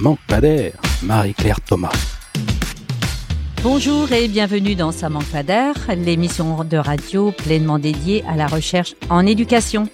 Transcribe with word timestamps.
manque 0.00 0.18
pas 0.26 0.40
d'air. 0.40 0.72
Marie-Claire 1.02 1.60
Thomas. 1.60 1.92
Bonjour 3.62 4.10
et 4.12 4.28
bienvenue 4.28 4.74
dans 4.74 4.92
Ça 4.92 5.10
manque 5.10 5.26
pas 5.26 5.42
d'air, 5.42 5.74
l'émission 5.94 6.64
de 6.64 6.78
radio 6.78 7.30
pleinement 7.30 7.78
dédiée 7.78 8.24
à 8.26 8.36
la 8.36 8.46
recherche 8.46 8.94
en 9.10 9.26
éducation. 9.26 9.88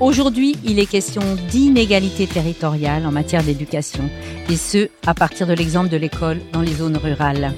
Aujourd'hui, 0.00 0.56
il 0.64 0.78
est 0.78 0.86
question 0.86 1.22
d'inégalité 1.50 2.26
territoriale 2.26 3.06
en 3.06 3.12
matière 3.12 3.42
d'éducation, 3.42 4.10
et 4.50 4.56
ce, 4.56 4.88
à 5.06 5.14
partir 5.14 5.46
de 5.46 5.54
l'exemple 5.54 5.88
de 5.88 5.96
l'école 5.96 6.38
dans 6.52 6.60
les 6.60 6.74
zones 6.74 6.96
rurales. 6.96 7.54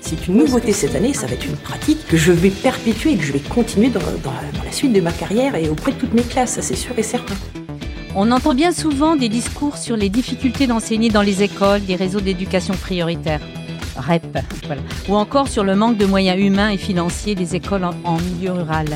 C'est 0.00 0.28
une 0.28 0.36
nouveauté 0.36 0.72
cette 0.72 0.94
année, 0.94 1.12
ça 1.12 1.26
va 1.26 1.34
être 1.34 1.46
une 1.46 1.56
pratique 1.56 2.06
que 2.06 2.16
je 2.16 2.30
vais 2.30 2.50
perpétuer 2.50 3.12
et 3.12 3.16
que 3.16 3.24
je 3.24 3.32
vais 3.32 3.40
continuer 3.40 3.88
dans, 3.88 4.00
la 4.00 4.72
suite 4.72 4.92
de 4.92 5.00
ma 5.00 5.12
carrière 5.12 5.56
et 5.56 5.68
auprès 5.68 5.92
de 5.92 5.96
toutes 5.96 6.14
mes 6.14 6.22
classes, 6.22 6.52
ça 6.52 6.62
c'est 6.62 6.76
sûr 6.76 6.96
et 6.96 7.02
certain. 7.02 7.34
On 8.16 8.30
entend 8.30 8.54
bien 8.54 8.70
souvent 8.70 9.16
des 9.16 9.28
discours 9.28 9.76
sur 9.76 9.96
les 9.96 10.08
difficultés 10.08 10.68
d'enseigner 10.68 11.08
dans 11.08 11.22
les 11.22 11.42
écoles, 11.42 11.84
des 11.84 11.96
réseaux 11.96 12.20
d'éducation 12.20 12.74
prioritaires. 12.74 13.40
REP, 13.96 14.38
ou 15.08 15.14
encore 15.14 15.48
sur 15.48 15.64
le 15.64 15.74
manque 15.74 15.96
de 15.96 16.06
moyens 16.06 16.38
humains 16.40 16.68
et 16.68 16.76
financiers 16.76 17.34
des 17.34 17.56
écoles 17.56 17.84
en, 17.84 18.16
milieu 18.18 18.52
rural. 18.52 18.86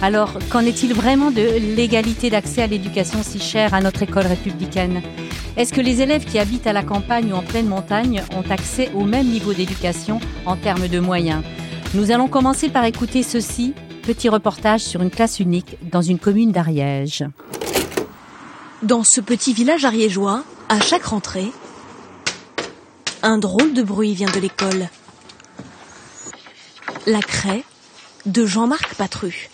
Alors, 0.00 0.38
qu'en 0.50 0.60
est-il 0.60 0.94
vraiment 0.94 1.30
de 1.30 1.42
l'égalité 1.74 2.30
d'accès 2.30 2.62
à 2.62 2.66
l'éducation 2.66 3.22
si 3.22 3.40
chère 3.40 3.74
à 3.74 3.80
notre 3.80 4.02
école 4.02 4.26
républicaine? 4.26 5.02
Est-ce 5.58 5.72
que 5.72 5.80
les 5.82 6.00
élèves 6.00 6.24
qui 6.24 6.38
habitent 6.38 6.66
à 6.66 6.72
la 6.72 6.82
campagne 6.82 7.32
ou 7.32 7.36
en 7.36 7.42
pleine 7.42 7.66
montagne 7.66 8.22
ont 8.34 8.50
accès 8.50 8.90
au 8.94 9.04
même 9.04 9.26
niveau 9.26 9.52
d'éducation 9.52 10.18
en 10.46 10.56
termes 10.56 10.88
de 10.88 10.98
moyens? 10.98 11.42
Nous 11.94 12.10
allons 12.10 12.28
commencer 12.28 12.70
par 12.70 12.86
écouter 12.86 13.22
ceci, 13.22 13.74
petit 14.02 14.30
reportage 14.30 14.80
sur 14.80 15.02
une 15.02 15.10
classe 15.10 15.40
unique 15.40 15.76
dans 15.90 16.02
une 16.02 16.18
commune 16.18 16.52
d'Ariège. 16.52 17.24
Dans 18.82 19.04
ce 19.04 19.20
petit 19.20 19.52
village 19.52 19.84
ariégeois, 19.84 20.42
à 20.68 20.80
chaque 20.80 21.04
rentrée, 21.04 21.52
un 23.22 23.38
drôle 23.38 23.74
de 23.74 23.82
bruit 23.82 24.12
vient 24.12 24.30
de 24.30 24.40
l'école. 24.40 24.88
La 27.06 27.20
craie 27.20 27.62
de 28.26 28.44
Jean-Marc 28.44 28.96
Patru. 28.96 29.50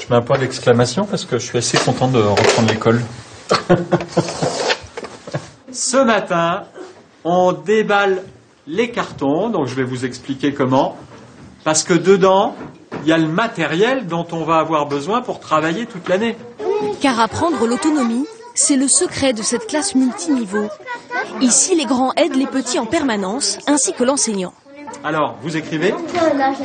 Je 0.00 0.06
mets 0.08 0.14
un 0.14 0.22
point 0.22 0.38
d'exclamation 0.38 1.04
parce 1.04 1.24
que 1.24 1.38
je 1.38 1.46
suis 1.46 1.58
assez 1.58 1.76
content 1.76 2.06
de 2.06 2.20
reprendre 2.20 2.68
l'école. 2.68 3.02
Ce 5.72 5.96
matin, 5.96 6.62
on 7.24 7.50
déballe 7.50 8.22
les 8.68 8.92
cartons, 8.92 9.50
donc 9.50 9.66
je 9.66 9.74
vais 9.74 9.82
vous 9.82 10.04
expliquer 10.04 10.54
comment. 10.54 10.96
Parce 11.64 11.82
que 11.82 11.94
dedans, 11.94 12.54
il 13.02 13.08
y 13.08 13.12
a 13.12 13.18
le 13.18 13.28
matériel 13.28 14.06
dont 14.06 14.26
on 14.32 14.44
va 14.44 14.58
avoir 14.58 14.86
besoin 14.86 15.22
pour 15.22 15.40
travailler 15.40 15.86
toute 15.86 16.08
l'année. 16.08 16.36
Car 17.00 17.20
apprendre 17.20 17.66
l'autonomie, 17.66 18.26
c'est 18.54 18.76
le 18.76 18.88
secret 18.88 19.32
de 19.32 19.42
cette 19.42 19.66
classe 19.66 19.94
multiniveau. 19.94 20.68
Ici, 21.40 21.74
les 21.74 21.84
grands 21.84 22.12
aident 22.16 22.36
les 22.36 22.46
petits 22.46 22.78
en 22.78 22.86
permanence, 22.86 23.58
ainsi 23.66 23.92
que 23.92 24.04
l'enseignant. 24.04 24.52
Alors, 25.04 25.36
vous 25.42 25.56
écrivez, 25.56 25.94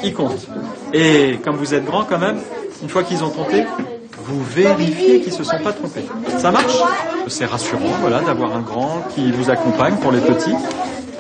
ils 0.04 0.14
comptent. 0.14 0.48
Et 0.94 1.40
comme 1.44 1.56
vous 1.56 1.74
êtes 1.74 1.86
grand 1.86 2.04
quand 2.04 2.20
même, 2.20 2.40
une 2.82 2.90
fois 2.90 3.04
qu'ils 3.04 3.24
ont 3.24 3.30
compté, 3.30 3.66
vous 4.18 4.44
vérifiez 4.44 5.22
qu'ils 5.22 5.32
ne 5.32 5.38
se 5.38 5.44
sont 5.44 5.60
pas 5.60 5.72
trompés. 5.72 6.06
Ça 6.38 6.52
marche? 6.52 6.78
C'est 7.28 7.46
rassurant, 7.46 7.92
voilà, 8.02 8.22
d'avoir 8.22 8.56
un 8.56 8.62
grand 8.62 9.04
qui 9.14 9.32
vous 9.32 9.50
accompagne 9.50 9.96
pour 9.98 10.12
les 10.12 10.22
petits. 10.22 10.56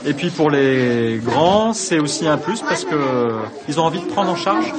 Et 0.05 0.13
puis 0.13 0.29
pour 0.29 0.49
les 0.49 1.19
grands, 1.23 1.73
c'est 1.73 1.99
aussi 1.99 2.27
un 2.27 2.37
plus 2.37 2.61
parce 2.61 2.85
qu'ils 2.85 3.79
ont 3.79 3.83
envie 3.83 4.01
de 4.01 4.05
prendre 4.05 4.31
en 4.31 4.35
charge 4.35 4.73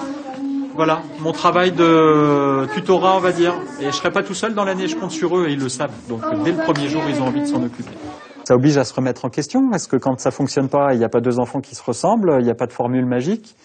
voilà, 0.77 1.03
mon 1.21 1.33
travail 1.33 1.73
de 1.73 2.67
tutorat, 2.75 3.17
on 3.17 3.21
va 3.21 3.33
dire. 3.33 3.55
Et 3.79 3.83
je 3.83 3.87
ne 3.87 3.93
serai 3.93 4.11
pas 4.11 4.23
tout 4.23 4.35
seul 4.35 4.55
dans 4.55 4.65
l'année, 4.65 4.87
je 4.87 4.97
compte 4.97 5.11
sur 5.11 5.37
eux 5.37 5.49
et 5.49 5.53
ils 5.53 5.59
le 5.59 5.71
savent. 5.71 5.95
Donc 6.09 6.21
dès 6.45 6.53
le 6.53 6.59
premier 6.59 6.89
jour, 6.89 7.03
ils 7.09 7.21
ont 7.21 7.27
envie 7.27 7.41
de 7.41 7.47
s'en 7.47 7.63
occuper. 7.63 7.91
Ça 8.45 8.55
oblige 8.55 8.77
à 8.77 8.85
se 8.85 8.95
remettre 8.95 9.25
en 9.25 9.31
question. 9.31 9.73
Est-ce 9.73 9.89
que 9.89 9.97
quand 9.97 10.21
ça 10.21 10.31
fonctionne 10.31 10.69
pas, 10.69 10.93
il 10.93 10.99
n'y 10.99 11.05
a 11.05 11.09
pas 11.09 11.21
deux 11.21 11.41
enfants 11.41 11.61
qui 11.61 11.75
se 11.75 11.83
ressemblent, 11.83 12.37
il 12.39 12.45
n'y 12.45 12.51
a 12.51 12.55
pas 12.55 12.67
de 12.67 12.73
formule 12.73 13.07
magique? 13.07 13.57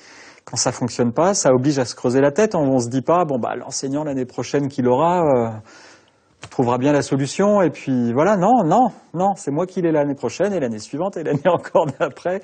Quand 0.46 0.58
ça 0.58 0.72
fonctionne 0.72 1.12
pas, 1.13 1.34
ça 1.34 1.53
oblige 1.53 1.78
à 1.78 1.86
se 1.86 1.94
creuser 1.96 2.22
la 2.22 2.31
tête. 2.31 2.56
On, 2.56 2.66
ne 2.66 2.80
se 2.80 2.90
dit 2.90 3.03
pas, 3.03 3.25
bon 3.25 3.38
bah 3.38 3.56
l'enseignant 3.56 4.03
l'année 4.03 4.25
prochaine 4.25 4.69
qu'il 4.69 4.88
aura 4.88 5.22
euh, 5.22 5.50
trouvera 6.50 6.78
bien 6.78 6.94
la 6.94 7.02
solution. 7.02 7.62
Et 7.62 7.69
puis 7.69 8.13
voilà, 8.13 8.38
non, 8.38 8.63
non, 8.66 8.88
non, 9.13 9.34
c'est 9.36 9.52
moi 9.52 9.68
qui 9.68 9.81
l'ai 9.81 9.91
l'année 9.91 10.16
prochaine 10.16 10.53
et 10.53 10.59
l'année 10.59 10.80
suivante 10.80 11.18
et 11.18 11.24
l'année 11.24 11.41
encore 11.46 11.86
d'après. 12.00 12.41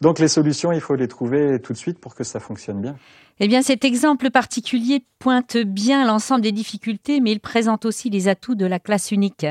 Donc 0.00 0.18
les 0.18 0.28
solutions, 0.28 0.72
il 0.72 0.80
faut 0.80 0.94
les 0.94 1.08
trouver 1.08 1.60
tout 1.60 1.72
de 1.72 1.78
suite 1.78 2.00
pour 2.00 2.14
que 2.14 2.24
ça 2.24 2.40
fonctionne 2.40 2.80
bien. 2.80 2.94
Eh 3.40 3.48
bien, 3.48 3.62
cet 3.62 3.84
exemple 3.84 4.30
particulier 4.30 5.04
pointe 5.22 5.56
bien 5.56 6.04
l'ensemble 6.04 6.40
des 6.40 6.50
difficultés, 6.50 7.20
mais 7.20 7.30
il 7.30 7.38
présente 7.38 7.84
aussi 7.84 8.10
les 8.10 8.26
atouts 8.26 8.56
de 8.56 8.66
la 8.66 8.80
classe 8.80 9.12
unique. 9.12 9.46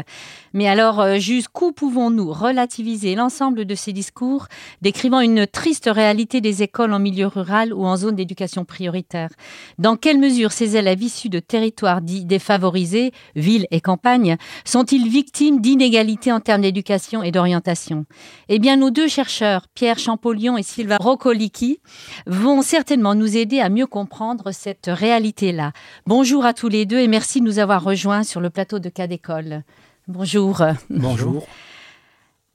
Mais 0.54 0.68
alors, 0.68 1.00
euh, 1.00 1.18
jusqu'où 1.18 1.72
pouvons-nous 1.72 2.34
relativiser 2.34 3.16
l'ensemble 3.16 3.64
de 3.64 3.74
ces 3.74 3.94
discours 3.94 4.48
décrivant 4.82 5.22
une 5.22 5.48
triste 5.48 5.90
réalité 5.90 6.42
des 6.42 6.62
écoles 6.62 6.92
en 6.92 7.00
milieu 7.00 7.26
rural 7.26 7.74
ou 7.74 7.86
en 7.86 7.96
zone 7.96 8.16
d'éducation 8.16 8.66
prioritaire? 8.66 9.30
Dans 9.78 9.96
quelle 9.96 10.20
mesure 10.20 10.52
ces 10.52 10.76
élèves 10.76 11.02
issus 11.02 11.30
de 11.30 11.40
territoires 11.40 12.02
dits 12.02 12.26
défavorisés, 12.26 13.14
villes 13.38 13.68
et 13.72 13.80
campagnes, 13.80 14.36
sont-ils 14.66 15.08
victimes 15.08 15.62
d'inégalités 15.62 16.34
en 16.34 16.42
termes 16.42 16.64
d'éducation 16.64 17.24
et 17.24 17.32
d'orientation? 17.32 18.06
Eh 18.50 18.60
bien, 18.60 18.76
nos 18.76 18.92
deux 18.92 19.08
chercheurs, 19.08 19.68
Pierre 19.74 20.00
Champollion 20.00 20.58
et 20.58 20.64
Sylvain 20.64 20.98
Roccolicchi, 21.00 21.80
vont 22.28 22.62
certainement 22.62 23.16
nous 23.16 23.38
aider 23.38 23.62
à 23.62 23.70
mieux 23.72 23.88
comprendre 23.88 24.52
cette 24.52 24.88
réalité-là. 24.88 25.72
Bonjour 26.06 26.46
à 26.46 26.54
tous 26.54 26.70
les 26.70 26.86
deux 26.86 27.00
et 27.00 27.08
merci 27.08 27.40
de 27.40 27.46
nous 27.46 27.60
avoir 27.60 27.84
rejoints 27.84 28.24
sur 28.24 28.42
le 28.42 28.50
plateau 28.50 28.80
de 28.80 28.90
Cas 28.90 29.08
d'école. 29.08 29.64
Bonjour. 30.08 30.62
Bonjour. 30.90 31.48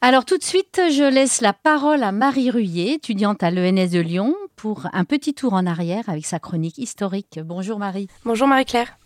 Alors 0.03 0.25
tout 0.25 0.37
de 0.39 0.45
suite, 0.45 0.81
je 0.91 1.11
laisse 1.11 1.41
la 1.41 1.53
parole 1.53 2.03
à 2.03 2.13
Marie 2.13 2.51
Ruyer, 2.51 2.93
étudiante 2.93 3.43
à 3.43 3.51
l'ENS 3.51 3.89
de 3.91 3.99
Lyon, 3.99 4.35
pour 4.55 4.87
un 4.93 5.05
petit 5.05 5.35
tour 5.35 5.55
en 5.55 5.67
arrière 5.67 6.05
avec 6.09 6.27
sa 6.27 6.39
chronique 6.39 6.79
historique. 6.79 7.41
Bonjour 7.43 7.79
Marie. 7.79 8.09
Bonjour 8.25 8.47
Marie-Claire. 8.47 8.99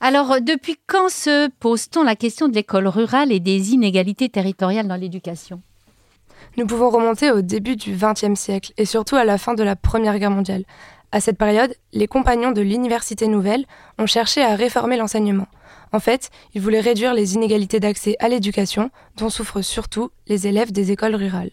Alors, 0.00 0.40
depuis 0.40 0.76
quand 0.86 1.08
se 1.08 1.48
pose-t-on 1.48 2.02
la 2.02 2.16
question 2.16 2.48
de 2.48 2.54
l'école 2.54 2.88
rurale 2.88 3.32
et 3.32 3.40
des 3.40 3.72
inégalités 3.72 4.28
territoriales 4.28 4.88
dans 4.88 4.96
l'éducation? 4.96 5.62
Nous 6.56 6.66
pouvons 6.66 6.90
remonter 6.90 7.30
au 7.30 7.40
début 7.40 7.76
du 7.76 7.96
XXe 7.96 8.38
siècle 8.38 8.72
et 8.76 8.84
surtout 8.84 9.16
à 9.16 9.24
la 9.24 9.38
fin 9.38 9.54
de 9.54 9.62
la 9.62 9.76
Première 9.76 10.18
Guerre 10.18 10.30
mondiale, 10.30 10.64
à 11.12 11.20
cette 11.20 11.36
période, 11.36 11.74
les 11.92 12.08
compagnons 12.08 12.52
de 12.52 12.62
l'Université 12.62 13.28
nouvelle 13.28 13.66
ont 13.98 14.06
cherché 14.06 14.42
à 14.42 14.56
réformer 14.56 14.96
l'enseignement. 14.96 15.46
En 15.92 16.00
fait, 16.00 16.30
ils 16.54 16.60
voulaient 16.62 16.80
réduire 16.80 17.12
les 17.12 17.34
inégalités 17.34 17.80
d'accès 17.80 18.16
à 18.18 18.28
l'éducation, 18.28 18.90
dont 19.18 19.28
souffrent 19.28 19.62
surtout 19.62 20.10
les 20.26 20.46
élèves 20.46 20.72
des 20.72 20.90
écoles 20.90 21.14
rurales. 21.14 21.50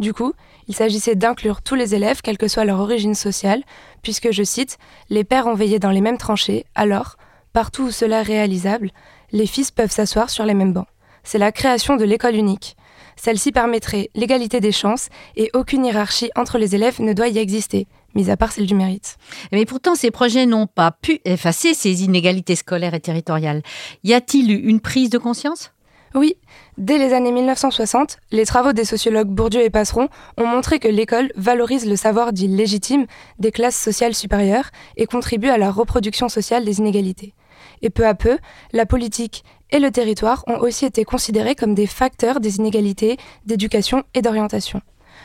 Du 0.00 0.12
coup, 0.12 0.32
il 0.66 0.74
s'agissait 0.74 1.14
d'inclure 1.14 1.62
tous 1.62 1.76
les 1.76 1.94
élèves, 1.94 2.20
quelle 2.20 2.36
que 2.36 2.48
soit 2.48 2.64
leur 2.64 2.80
origine 2.80 3.14
sociale, 3.14 3.62
puisque, 4.02 4.32
je 4.32 4.42
cite, 4.42 4.76
les 5.08 5.22
pères 5.22 5.46
ont 5.46 5.54
veillé 5.54 5.78
dans 5.78 5.92
les 5.92 6.00
mêmes 6.00 6.18
tranchées, 6.18 6.66
alors, 6.74 7.16
partout 7.52 7.84
où 7.84 7.90
cela 7.92 8.20
est 8.20 8.22
réalisable, 8.22 8.90
les 9.30 9.46
fils 9.46 9.70
peuvent 9.70 9.90
s'asseoir 9.90 10.30
sur 10.30 10.44
les 10.44 10.54
mêmes 10.54 10.72
bancs. 10.72 10.88
C'est 11.22 11.38
la 11.38 11.52
création 11.52 11.96
de 11.96 12.04
l'école 12.04 12.34
unique. 12.34 12.76
Celle-ci 13.16 13.50
permettrait 13.50 14.10
l'égalité 14.14 14.60
des 14.60 14.72
chances 14.72 15.08
et 15.36 15.50
aucune 15.54 15.84
hiérarchie 15.84 16.30
entre 16.36 16.58
les 16.58 16.74
élèves 16.74 17.00
ne 17.00 17.12
doit 17.12 17.28
y 17.28 17.38
exister, 17.38 17.86
mis 18.14 18.30
à 18.30 18.36
part 18.36 18.52
celle 18.52 18.66
du 18.66 18.74
mérite. 18.74 19.16
Mais 19.52 19.64
pourtant, 19.64 19.94
ces 19.94 20.10
projets 20.10 20.46
n'ont 20.46 20.66
pas 20.66 20.90
pu 20.90 21.20
effacer 21.24 21.74
ces 21.74 22.04
inégalités 22.04 22.56
scolaires 22.56 22.94
et 22.94 23.00
territoriales. 23.00 23.62
Y 24.04 24.14
a-t-il 24.14 24.50
eu 24.50 24.68
une 24.68 24.80
prise 24.80 25.10
de 25.10 25.18
conscience? 25.18 25.72
Oui, 26.14 26.36
dès 26.78 26.96
les 26.96 27.12
années 27.12 27.32
1960, 27.32 28.18
les 28.30 28.46
travaux 28.46 28.72
des 28.72 28.86
sociologues 28.86 29.28
Bourdieu 29.28 29.62
et 29.62 29.70
Passeron 29.70 30.08
ont 30.38 30.46
montré 30.46 30.78
que 30.78 30.88
l'école 30.88 31.30
valorise 31.36 31.86
le 31.86 31.96
savoir 31.96 32.32
dit 32.32 32.48
légitime 32.48 33.06
des 33.38 33.50
classes 33.50 33.76
sociales 33.76 34.14
supérieures 34.14 34.70
et 34.96 35.06
contribue 35.06 35.50
à 35.50 35.58
la 35.58 35.70
reproduction 35.70 36.30
sociale 36.30 36.64
des 36.64 36.78
inégalités. 36.78 37.34
Et 37.82 37.90
peu 37.90 38.06
à 38.06 38.14
peu, 38.14 38.38
la 38.72 38.86
politique 38.86 39.44
et 39.70 39.78
le 39.78 39.90
territoire 39.90 40.44
ont 40.46 40.58
aussi 40.58 40.84
été 40.84 41.04
considérés 41.04 41.54
comme 41.54 41.74
des 41.74 41.86
facteurs 41.86 42.40
des 42.40 42.56
inégalités 42.56 43.16
d'éducation 43.44 44.04
et 44.14 44.22
d'orientation. 44.22 44.80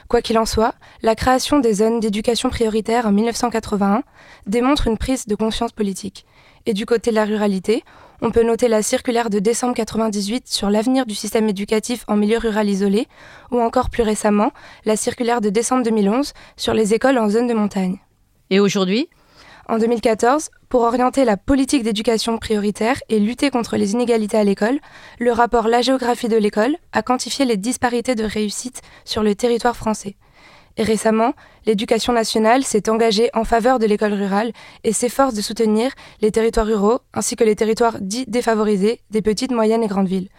Quoi 0.07 0.21
qu'il 0.21 0.37
en 0.37 0.45
soit, 0.45 0.73
la 1.01 1.15
création 1.15 1.59
des 1.59 1.73
zones 1.75 1.99
d'éducation 1.99 2.49
prioritaire 2.49 3.05
en 3.05 3.11
1981 3.11 4.03
démontre 4.47 4.87
une 4.87 4.97
prise 4.97 5.25
de 5.25 5.35
conscience 5.35 5.71
politique. 5.71 6.25
Et 6.65 6.73
du 6.73 6.85
côté 6.85 7.11
de 7.11 7.15
la 7.15 7.25
ruralité, 7.25 7.83
on 8.21 8.29
peut 8.29 8.43
noter 8.43 8.67
la 8.67 8.83
circulaire 8.83 9.29
de 9.29 9.39
décembre 9.39 9.73
1998 9.73 10.47
sur 10.47 10.69
l'avenir 10.69 11.05
du 11.05 11.15
système 11.15 11.49
éducatif 11.49 12.05
en 12.07 12.15
milieu 12.15 12.37
rural 12.37 12.69
isolé, 12.69 13.07
ou 13.51 13.59
encore 13.59 13.89
plus 13.89 14.03
récemment, 14.03 14.51
la 14.85 14.95
circulaire 14.95 15.41
de 15.41 15.49
décembre 15.49 15.83
2011 15.83 16.33
sur 16.55 16.73
les 16.73 16.93
écoles 16.93 17.17
en 17.17 17.29
zone 17.29 17.47
de 17.47 17.53
montagne. 17.53 17.97
Et 18.49 18.59
aujourd'hui? 18.59 19.09
En 19.67 19.79
2014, 19.79 20.49
pour 20.71 20.83
orienter 20.83 21.25
la 21.25 21.35
politique 21.35 21.83
d'éducation 21.83 22.37
prioritaire 22.37 22.95
et 23.09 23.19
lutter 23.19 23.49
contre 23.49 23.75
les 23.75 23.91
inégalités 23.91 24.37
à 24.37 24.45
l'école, 24.45 24.79
le 25.19 25.33
rapport 25.33 25.67
La 25.67 25.81
géographie 25.81 26.29
de 26.29 26.37
l'école 26.37 26.77
a 26.93 27.01
quantifié 27.01 27.43
les 27.43 27.57
disparités 27.57 28.15
de 28.15 28.23
réussite 28.23 28.81
sur 29.03 29.21
le 29.21 29.35
territoire 29.35 29.75
français. 29.75 30.15
Et 30.77 30.83
récemment, 30.83 31.33
l'éducation 31.65 32.13
nationale 32.13 32.63
s'est 32.63 32.89
engagée 32.89 33.29
en 33.33 33.43
faveur 33.43 33.79
de 33.79 33.85
l'école 33.85 34.13
rurale 34.13 34.53
et 34.85 34.93
s'efforce 34.93 35.33
de 35.33 35.41
soutenir 35.41 35.91
les 36.21 36.31
territoires 36.31 36.67
ruraux 36.67 36.99
ainsi 37.13 37.35
que 37.35 37.43
les 37.43 37.57
territoires 37.57 37.99
dits 37.99 38.25
défavorisés 38.29 39.01
des 39.11 39.21
petites, 39.21 39.51
moyennes 39.51 39.83
et 39.83 39.87
grandes 39.87 40.07
villes. 40.07 40.29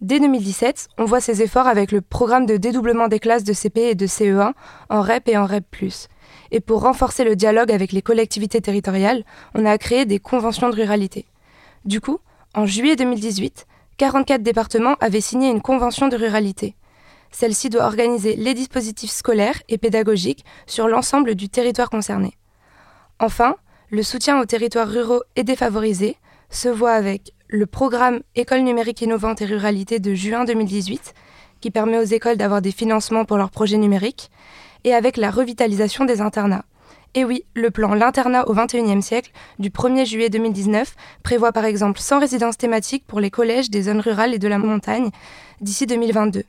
Dès 0.00 0.18
2017, 0.18 0.88
on 0.96 1.04
voit 1.04 1.20
ces 1.20 1.42
efforts 1.42 1.66
avec 1.66 1.92
le 1.92 2.00
programme 2.00 2.46
de 2.46 2.56
dédoublement 2.56 3.08
des 3.08 3.20
classes 3.20 3.44
de 3.44 3.52
CP 3.52 3.90
et 3.90 3.94
de 3.94 4.06
CE1 4.06 4.52
en 4.88 5.02
REP 5.02 5.28
et 5.28 5.36
en 5.36 5.44
REP+. 5.44 5.66
Et 6.54 6.60
pour 6.60 6.82
renforcer 6.82 7.24
le 7.24 7.34
dialogue 7.34 7.72
avec 7.72 7.90
les 7.90 8.00
collectivités 8.00 8.60
territoriales, 8.60 9.24
on 9.56 9.66
a 9.66 9.76
créé 9.76 10.04
des 10.04 10.20
conventions 10.20 10.70
de 10.70 10.76
ruralité. 10.76 11.26
Du 11.84 12.00
coup, 12.00 12.20
en 12.54 12.64
juillet 12.64 12.94
2018, 12.94 13.66
44 13.96 14.40
départements 14.40 14.94
avaient 15.00 15.20
signé 15.20 15.50
une 15.50 15.60
convention 15.60 16.06
de 16.06 16.16
ruralité. 16.16 16.76
Celle-ci 17.32 17.70
doit 17.70 17.86
organiser 17.86 18.36
les 18.36 18.54
dispositifs 18.54 19.10
scolaires 19.10 19.60
et 19.68 19.78
pédagogiques 19.78 20.44
sur 20.68 20.86
l'ensemble 20.86 21.34
du 21.34 21.48
territoire 21.48 21.90
concerné. 21.90 22.34
Enfin, 23.18 23.56
le 23.90 24.04
soutien 24.04 24.40
aux 24.40 24.46
territoires 24.46 24.88
ruraux 24.88 25.24
et 25.34 25.42
défavorisés 25.42 26.18
se 26.50 26.68
voit 26.68 26.92
avec 26.92 27.32
le 27.48 27.66
programme 27.66 28.20
École 28.36 28.60
numérique 28.60 29.02
innovante 29.02 29.42
et 29.42 29.46
ruralité 29.46 29.98
de 29.98 30.14
juin 30.14 30.44
2018, 30.44 31.14
qui 31.60 31.72
permet 31.72 31.98
aux 31.98 32.04
écoles 32.04 32.36
d'avoir 32.36 32.62
des 32.62 32.70
financements 32.70 33.24
pour 33.24 33.38
leurs 33.38 33.50
projets 33.50 33.76
numériques, 33.76 34.30
et 34.84 34.94
avec 34.94 35.16
la 35.16 35.30
revitalisation 35.30 36.04
des 36.04 36.20
internats. 36.20 36.64
Et 37.14 37.24
oui, 37.24 37.44
le 37.54 37.70
plan 37.70 37.94
L'internat 37.94 38.48
au 38.48 38.54
XXIe 38.54 39.02
siècle 39.02 39.30
du 39.58 39.70
1er 39.70 40.04
juillet 40.04 40.30
2019 40.30 40.94
prévoit 41.22 41.52
par 41.52 41.64
exemple 41.64 42.00
100 42.00 42.18
résidences 42.18 42.58
thématiques 42.58 43.06
pour 43.06 43.20
les 43.20 43.30
collèges 43.30 43.70
des 43.70 43.82
zones 43.82 44.00
rurales 44.00 44.34
et 44.34 44.38
de 44.38 44.48
la 44.48 44.58
montagne 44.58 45.10
d'ici 45.60 45.86
2022. 45.86 46.42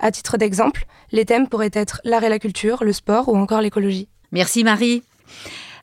À 0.00 0.10
titre 0.10 0.36
d'exemple, 0.36 0.86
les 1.12 1.24
thèmes 1.24 1.48
pourraient 1.48 1.70
être 1.72 2.00
l'art 2.04 2.24
et 2.24 2.28
la 2.28 2.38
culture, 2.38 2.84
le 2.84 2.92
sport 2.92 3.28
ou 3.28 3.36
encore 3.36 3.60
l'écologie. 3.60 4.08
Merci 4.32 4.64
Marie. 4.64 5.02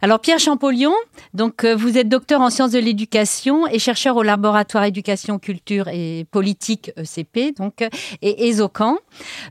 Alors 0.05 0.19
Pierre 0.19 0.37
Champollion, 0.37 0.93
donc 1.33 1.63
euh, 1.63 1.75
vous 1.75 1.97
êtes 1.97 2.07
docteur 2.07 2.39
en 2.39 2.51
sciences 2.51 2.69
de 2.69 2.77
l'éducation 2.77 3.65
et 3.65 3.79
chercheur 3.79 4.17
au 4.17 4.21
laboratoire 4.21 4.83
éducation, 4.83 5.39
culture 5.39 5.87
et 5.87 6.27
politique 6.29 6.91
ECP, 6.95 7.57
donc 7.57 7.83
et 8.21 8.47
ESOCAN. 8.47 8.99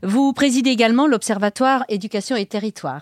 Vous 0.01 0.31
présidez 0.31 0.69
également 0.69 1.07
l'observatoire 1.07 1.83
éducation 1.89 2.37
et 2.37 2.45
territoire. 2.45 3.01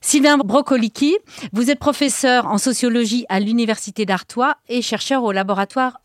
Sylvain 0.00 0.38
Brocolicki, 0.38 1.16
vous 1.52 1.70
êtes 1.70 1.78
professeur 1.78 2.48
en 2.48 2.58
sociologie 2.58 3.26
à 3.28 3.38
l'université 3.38 4.04
d'Artois 4.04 4.56
et 4.68 4.82
chercheur 4.82 5.22
au 5.22 5.30
laboratoire 5.30 6.00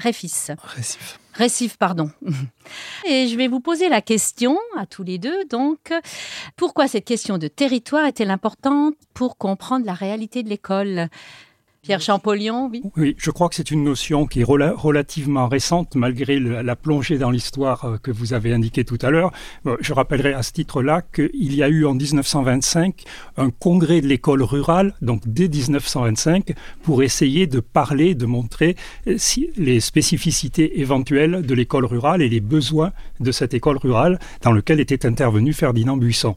Réfis. 0.00 0.48
Récif, 1.34 1.76
pardon. 1.76 2.10
Et 3.06 3.26
je 3.28 3.36
vais 3.36 3.48
vous 3.48 3.60
poser 3.60 3.88
la 3.88 4.00
question 4.00 4.56
à 4.76 4.86
tous 4.86 5.02
les 5.02 5.18
deux. 5.18 5.44
Donc, 5.46 5.92
pourquoi 6.56 6.88
cette 6.88 7.04
question 7.04 7.38
de 7.38 7.48
territoire 7.48 8.06
est-elle 8.06 8.30
importante 8.30 8.94
pour 9.14 9.36
comprendre 9.36 9.84
la 9.84 9.94
réalité 9.94 10.42
de 10.42 10.48
l'école? 10.48 11.08
Pierre 11.84 12.00
Champollion, 12.00 12.70
oui. 12.72 12.82
Oui, 12.96 13.14
je 13.18 13.30
crois 13.30 13.50
que 13.50 13.54
c'est 13.54 13.70
une 13.70 13.84
notion 13.84 14.26
qui 14.26 14.40
est 14.40 14.44
relativement 14.44 15.48
récente, 15.48 15.96
malgré 15.96 16.40
la 16.40 16.76
plongée 16.76 17.18
dans 17.18 17.30
l'histoire 17.30 17.84
euh, 17.84 17.98
que 17.98 18.10
vous 18.10 18.32
avez 18.32 18.54
indiquée 18.54 18.86
tout 18.86 18.96
à 19.02 19.10
l'heure. 19.10 19.32
Euh, 19.66 19.76
je 19.80 19.92
rappellerai 19.92 20.32
à 20.32 20.42
ce 20.42 20.52
titre-là 20.52 21.02
qu'il 21.02 21.54
y 21.54 21.62
a 21.62 21.68
eu 21.68 21.84
en 21.84 21.92
1925 21.92 23.04
un 23.36 23.50
congrès 23.50 24.00
de 24.00 24.06
l'école 24.06 24.42
rurale, 24.42 24.94
donc 25.02 25.24
dès 25.26 25.46
1925, 25.46 26.54
pour 26.82 27.02
essayer 27.02 27.46
de 27.46 27.60
parler, 27.60 28.14
de 28.14 28.24
montrer 28.24 28.76
euh, 29.06 29.18
les 29.58 29.80
spécificités 29.80 30.80
éventuelles 30.80 31.42
de 31.42 31.54
l'école 31.54 31.84
rurale 31.84 32.22
et 32.22 32.30
les 32.30 32.40
besoins 32.40 32.92
de 33.20 33.30
cette 33.30 33.52
école 33.52 33.76
rurale 33.76 34.18
dans 34.40 34.52
lequel 34.52 34.80
était 34.80 35.04
intervenu 35.04 35.52
Ferdinand 35.52 35.98
Buisson. 35.98 36.34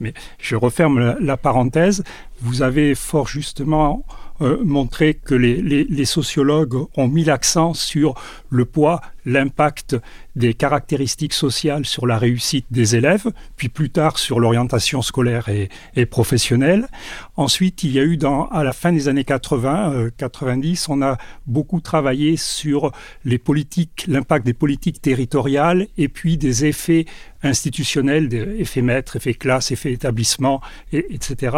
Mais 0.00 0.12
je 0.38 0.56
referme 0.56 1.16
la 1.20 1.36
parenthèse. 1.36 2.02
Vous 2.40 2.62
avez 2.62 2.94
fort 2.94 3.28
justement 3.28 4.04
euh, 4.40 4.58
montrer 4.64 5.14
que 5.14 5.34
les, 5.34 6.04
sociologues 6.04 6.76
ont 6.96 7.08
mis 7.08 7.24
l'accent 7.24 7.74
sur 7.74 8.14
le 8.50 8.64
poids, 8.64 9.00
l'impact 9.28 9.96
des 10.36 10.54
caractéristiques 10.54 11.32
sociales 11.32 11.84
sur 11.84 12.06
la 12.06 12.16
réussite 12.16 12.66
des 12.70 12.96
élèves, 12.96 13.26
puis 13.56 13.68
plus 13.68 13.90
tard 13.90 14.18
sur 14.18 14.40
l'orientation 14.40 15.02
scolaire 15.02 15.48
et, 15.48 16.06
professionnelle. 16.06 16.88
Ensuite, 17.36 17.84
il 17.84 17.92
y 17.92 17.98
a 17.98 18.02
eu 18.02 18.18
à 18.50 18.64
la 18.64 18.72
fin 18.72 18.92
des 18.92 19.08
années 19.08 19.24
80, 19.24 20.10
90, 20.16 20.88
euh, 20.88 20.92
on 20.92 21.02
a 21.02 21.18
beaucoup 21.46 21.80
travaillé 21.80 22.36
sur 22.36 22.92
les 23.24 23.38
politiques, 23.38 24.04
l'impact 24.08 24.46
des 24.46 24.54
politiques 24.54 25.02
territoriales 25.02 25.86
et 25.98 26.08
puis 26.08 26.38
des 26.38 26.64
effets 26.64 27.04
institutionnels, 27.42 28.28
des 28.28 28.60
effets 28.60 28.82
maîtres, 28.82 29.16
effets 29.16 29.34
classes, 29.34 29.70
effets 29.70 29.92
établissement, 29.92 30.60
et, 30.92 31.06
etc. 31.10 31.56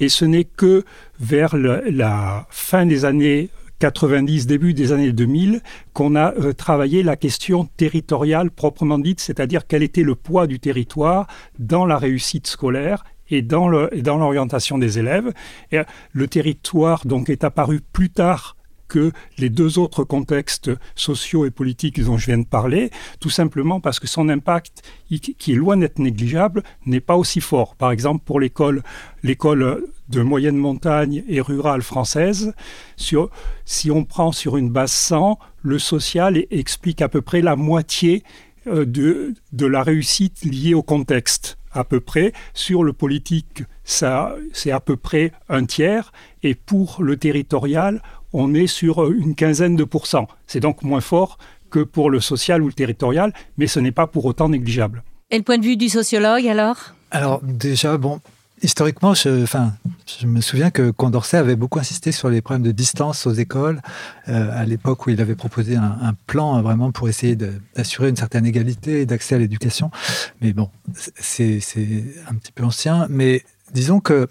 Et 0.00 0.08
ce 0.08 0.24
n'est 0.24 0.44
que 0.44 0.84
vers 1.20 1.56
la 1.56 2.46
fin 2.50 2.86
des 2.86 3.04
années 3.04 3.50
90, 3.84 4.46
début 4.46 4.72
des 4.72 4.92
années 4.92 5.12
2000, 5.12 5.60
qu'on 5.92 6.16
a 6.16 6.32
euh, 6.36 6.54
travaillé 6.54 7.02
la 7.02 7.16
question 7.16 7.68
territoriale 7.76 8.50
proprement 8.50 8.98
dite, 8.98 9.20
c'est-à-dire 9.20 9.66
quel 9.66 9.82
était 9.82 10.02
le 10.02 10.14
poids 10.14 10.46
du 10.46 10.58
territoire 10.58 11.26
dans 11.58 11.84
la 11.84 11.98
réussite 11.98 12.46
scolaire 12.46 13.04
et 13.28 13.42
dans 13.42 13.68
l'orientation 13.68 14.78
des 14.78 14.98
élèves. 14.98 15.34
Et 15.70 15.80
le 16.12 16.28
territoire 16.28 17.04
donc 17.04 17.28
est 17.28 17.44
apparu 17.44 17.82
plus 17.92 18.08
tard 18.08 18.56
que 18.94 19.10
les 19.38 19.50
deux 19.50 19.80
autres 19.80 20.04
contextes 20.04 20.70
sociaux 20.94 21.44
et 21.46 21.50
politiques 21.50 22.00
dont 22.00 22.16
je 22.16 22.26
viens 22.26 22.38
de 22.38 22.46
parler, 22.46 22.90
tout 23.18 23.28
simplement 23.28 23.80
parce 23.80 23.98
que 23.98 24.06
son 24.06 24.28
impact, 24.28 24.82
qui 25.36 25.52
est 25.52 25.56
loin 25.56 25.76
d'être 25.76 25.98
négligeable, 25.98 26.62
n'est 26.86 27.00
pas 27.00 27.16
aussi 27.16 27.40
fort. 27.40 27.74
Par 27.74 27.90
exemple, 27.90 28.22
pour 28.24 28.38
l'école, 28.38 28.84
l'école 29.24 29.84
de 30.08 30.22
moyenne 30.22 30.56
montagne 30.56 31.24
et 31.26 31.40
rurale 31.40 31.82
française, 31.82 32.54
sur, 32.96 33.30
si 33.64 33.90
on 33.90 34.04
prend 34.04 34.30
sur 34.30 34.56
une 34.56 34.70
base 34.70 34.92
100, 34.92 35.40
le 35.62 35.80
social 35.80 36.44
explique 36.52 37.02
à 37.02 37.08
peu 37.08 37.20
près 37.20 37.42
la 37.42 37.56
moitié 37.56 38.22
euh, 38.68 38.84
de, 38.84 39.34
de 39.52 39.66
la 39.66 39.82
réussite 39.82 40.44
liée 40.44 40.74
au 40.74 40.84
contexte 40.84 41.58
à 41.72 41.82
peu 41.82 41.98
près. 41.98 42.32
Sur 42.54 42.84
le 42.84 42.92
politique, 42.92 43.64
ça, 43.82 44.36
c'est 44.52 44.70
à 44.70 44.78
peu 44.78 44.96
près 44.96 45.32
un 45.48 45.64
tiers. 45.64 46.12
Et 46.44 46.54
pour 46.54 47.02
le 47.02 47.16
territorial, 47.16 48.00
on 48.34 48.52
est 48.52 48.66
sur 48.66 49.10
une 49.10 49.34
quinzaine 49.34 49.76
de 49.76 49.84
pourcents. 49.84 50.28
C'est 50.46 50.60
donc 50.60 50.82
moins 50.82 51.00
fort 51.00 51.38
que 51.70 51.80
pour 51.80 52.10
le 52.10 52.20
social 52.20 52.62
ou 52.62 52.66
le 52.66 52.72
territorial, 52.72 53.32
mais 53.56 53.66
ce 53.66 53.80
n'est 53.80 53.92
pas 53.92 54.06
pour 54.06 54.26
autant 54.26 54.48
négligeable. 54.48 55.02
Et 55.30 55.38
le 55.38 55.44
point 55.44 55.56
de 55.56 55.64
vue 55.64 55.76
du 55.76 55.88
sociologue 55.88 56.46
alors? 56.46 56.76
Alors 57.10 57.40
déjà, 57.42 57.96
bon, 57.96 58.20
historiquement, 58.62 59.14
je, 59.14 59.42
enfin, 59.42 59.72
je 60.20 60.26
me 60.26 60.40
souviens 60.40 60.70
que 60.70 60.90
Condorcet 60.90 61.36
avait 61.36 61.54
beaucoup 61.54 61.78
insisté 61.78 62.10
sur 62.10 62.28
les 62.28 62.42
problèmes 62.42 62.64
de 62.64 62.72
distance 62.72 63.26
aux 63.26 63.32
écoles, 63.32 63.80
euh, 64.28 64.50
à 64.52 64.64
l'époque 64.64 65.06
où 65.06 65.10
il 65.10 65.20
avait 65.20 65.36
proposé 65.36 65.76
un, 65.76 66.14
plan 66.26 66.60
vraiment 66.60 66.90
pour 66.90 67.08
essayer 67.08 67.36
d'assurer 67.36 68.08
une 68.08 68.16
certaine 68.16 68.46
égalité 68.46 69.02
et 69.02 69.06
d'accès 69.06 69.36
à 69.36 69.38
l'éducation. 69.38 69.90
Mais 70.40 70.52
bon, 70.52 70.70
c'est 70.94 71.60
un 72.28 72.34
petit 72.34 72.52
peu 72.52 72.64
ancien. 72.64 73.06
Mais 73.08 73.44
disons 73.72 74.00
que 74.00 74.28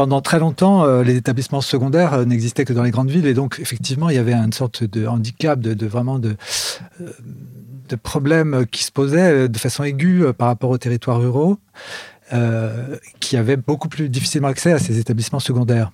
pendant 0.00 0.22
très 0.22 0.38
longtemps, 0.38 0.82
euh, 0.82 1.02
les 1.02 1.16
établissements 1.16 1.60
secondaires 1.60 2.14
euh, 2.14 2.24
n'existaient 2.24 2.64
que 2.64 2.72
dans 2.72 2.82
les 2.82 2.90
grandes 2.90 3.10
villes 3.10 3.26
et 3.26 3.34
donc 3.34 3.58
effectivement, 3.60 4.08
il 4.08 4.16
y 4.16 4.18
avait 4.18 4.32
une 4.32 4.54
sorte 4.54 4.82
de 4.82 5.06
handicap, 5.06 5.60
de, 5.60 5.86
vraiment 5.86 6.18
de, 6.18 6.36
euh, 7.02 7.10
de 7.90 7.96
problèmes 7.96 8.64
qui 8.70 8.82
se 8.82 8.92
posaient 8.92 9.46
de 9.46 9.58
façon 9.58 9.84
aiguë 9.84 10.32
par 10.32 10.48
rapport 10.48 10.70
aux 10.70 10.78
territoires 10.78 11.20
ruraux, 11.20 11.58
qui 13.18 13.36
avaient 13.36 13.58
beaucoup 13.58 13.90
plus 13.90 14.08
difficilement 14.08 14.48
accès 14.48 14.72
à 14.72 14.78
ces 14.78 14.98
établissements 14.98 15.38
secondaires. 15.38 15.92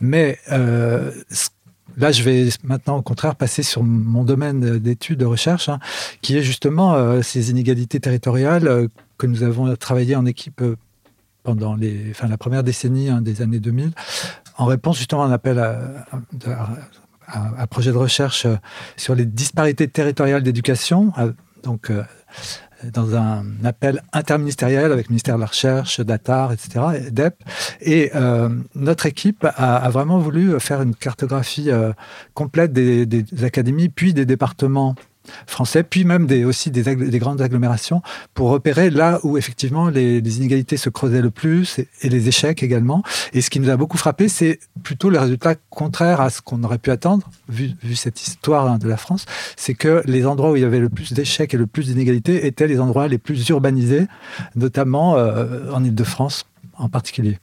Mais 0.00 0.40
là, 0.48 2.10
je 2.10 2.22
vais 2.24 2.48
maintenant 2.64 2.96
au 2.96 3.02
contraire 3.02 3.36
passer 3.36 3.62
sur 3.62 3.84
mon 3.84 4.24
domaine 4.24 4.80
d'études, 4.80 5.20
de 5.20 5.26
recherche, 5.26 5.68
hein, 5.68 5.78
qui 6.22 6.36
est 6.36 6.42
justement 6.42 7.22
ces 7.22 7.50
inégalités 7.50 8.00
territoriales 8.00 8.88
que 9.16 9.28
nous 9.28 9.44
avons 9.44 9.76
travaillé 9.76 10.16
en 10.16 10.26
équipe 10.26 10.60
pendant 11.42 11.74
les, 11.74 12.12
la 12.28 12.38
première 12.38 12.62
décennie 12.62 13.08
hein, 13.08 13.20
des 13.20 13.42
années 13.42 13.60
2000, 13.60 13.92
en 14.58 14.66
réponse 14.66 14.98
justement 14.98 15.24
à 15.24 15.26
un 15.26 15.32
appel 15.32 15.58
à, 15.58 16.06
un 17.34 17.66
projet 17.66 17.92
de 17.92 17.96
recherche 17.96 18.46
euh, 18.46 18.56
sur 18.96 19.14
les 19.14 19.24
disparités 19.24 19.88
territoriales 19.88 20.42
d'éducation, 20.42 21.12
euh, 21.18 21.32
donc 21.62 21.90
euh, 21.90 22.02
dans 22.92 23.14
un 23.14 23.44
appel 23.64 24.02
interministériel 24.12 24.90
avec 24.90 25.06
le 25.06 25.12
ministère 25.12 25.36
de 25.36 25.40
la 25.40 25.46
Recherche, 25.46 26.00
d'ATAR, 26.00 26.52
etc., 26.52 27.10
DEP. 27.12 27.36
Et 27.80 28.10
notre 28.74 29.06
équipe 29.06 29.46
a, 29.54 29.88
vraiment 29.90 30.18
voulu 30.18 30.58
faire 30.58 30.82
une 30.82 30.96
cartographie 30.96 31.70
complète 32.34 32.72
des, 32.72 33.44
académies, 33.44 33.88
puis 33.88 34.14
des 34.14 34.26
départements 34.26 34.96
français, 35.46 35.82
puis 35.82 36.04
même 36.04 36.26
des, 36.26 36.44
aussi 36.44 36.70
des, 36.70 36.82
des, 36.82 37.18
grandes 37.18 37.40
agglomérations, 37.40 38.02
pour 38.34 38.50
repérer 38.50 38.90
là 38.90 39.20
où 39.22 39.36
effectivement 39.36 39.88
les, 39.88 40.18
inégalités 40.38 40.76
se 40.76 40.88
creusaient 40.88 41.22
le 41.22 41.30
plus 41.30 41.78
et, 41.78 42.08
les 42.08 42.28
échecs 42.28 42.62
également. 42.62 43.02
Et 43.32 43.40
ce 43.40 43.50
qui 43.50 43.60
nous 43.60 43.70
a 43.70 43.76
beaucoup 43.76 43.98
frappé, 43.98 44.28
c'est 44.28 44.58
plutôt 44.82 45.10
le 45.10 45.18
résultat 45.18 45.54
contraire 45.70 46.20
à 46.20 46.30
ce 46.30 46.40
qu'on 46.40 46.62
aurait 46.64 46.78
pu 46.78 46.90
attendre, 46.90 47.28
vu, 47.48 47.72
vu 47.82 47.94
cette 47.94 48.20
histoire 48.20 48.66
hein, 48.66 48.78
de 48.78 48.88
la 48.88 48.96
France, 48.96 49.26
c'est 49.56 49.74
que 49.74 50.02
les 50.06 50.26
endroits 50.26 50.52
où 50.52 50.56
il 50.56 50.62
y 50.62 50.66
avait 50.66 50.80
le 50.80 50.88
plus 50.88 51.12
d'échecs 51.12 51.54
et 51.54 51.56
le 51.56 51.66
plus 51.66 51.86
d'inégalités 51.86 52.46
étaient 52.46 52.66
les 52.66 52.80
endroits 52.80 53.08
les 53.08 53.18
plus 53.18 53.48
urbanisés, 53.48 54.06
notamment 54.56 55.16
euh, 55.16 55.70
en 55.72 55.84
Ile-de-France 55.84 56.46
en 56.76 56.88
particulier. 56.88 57.38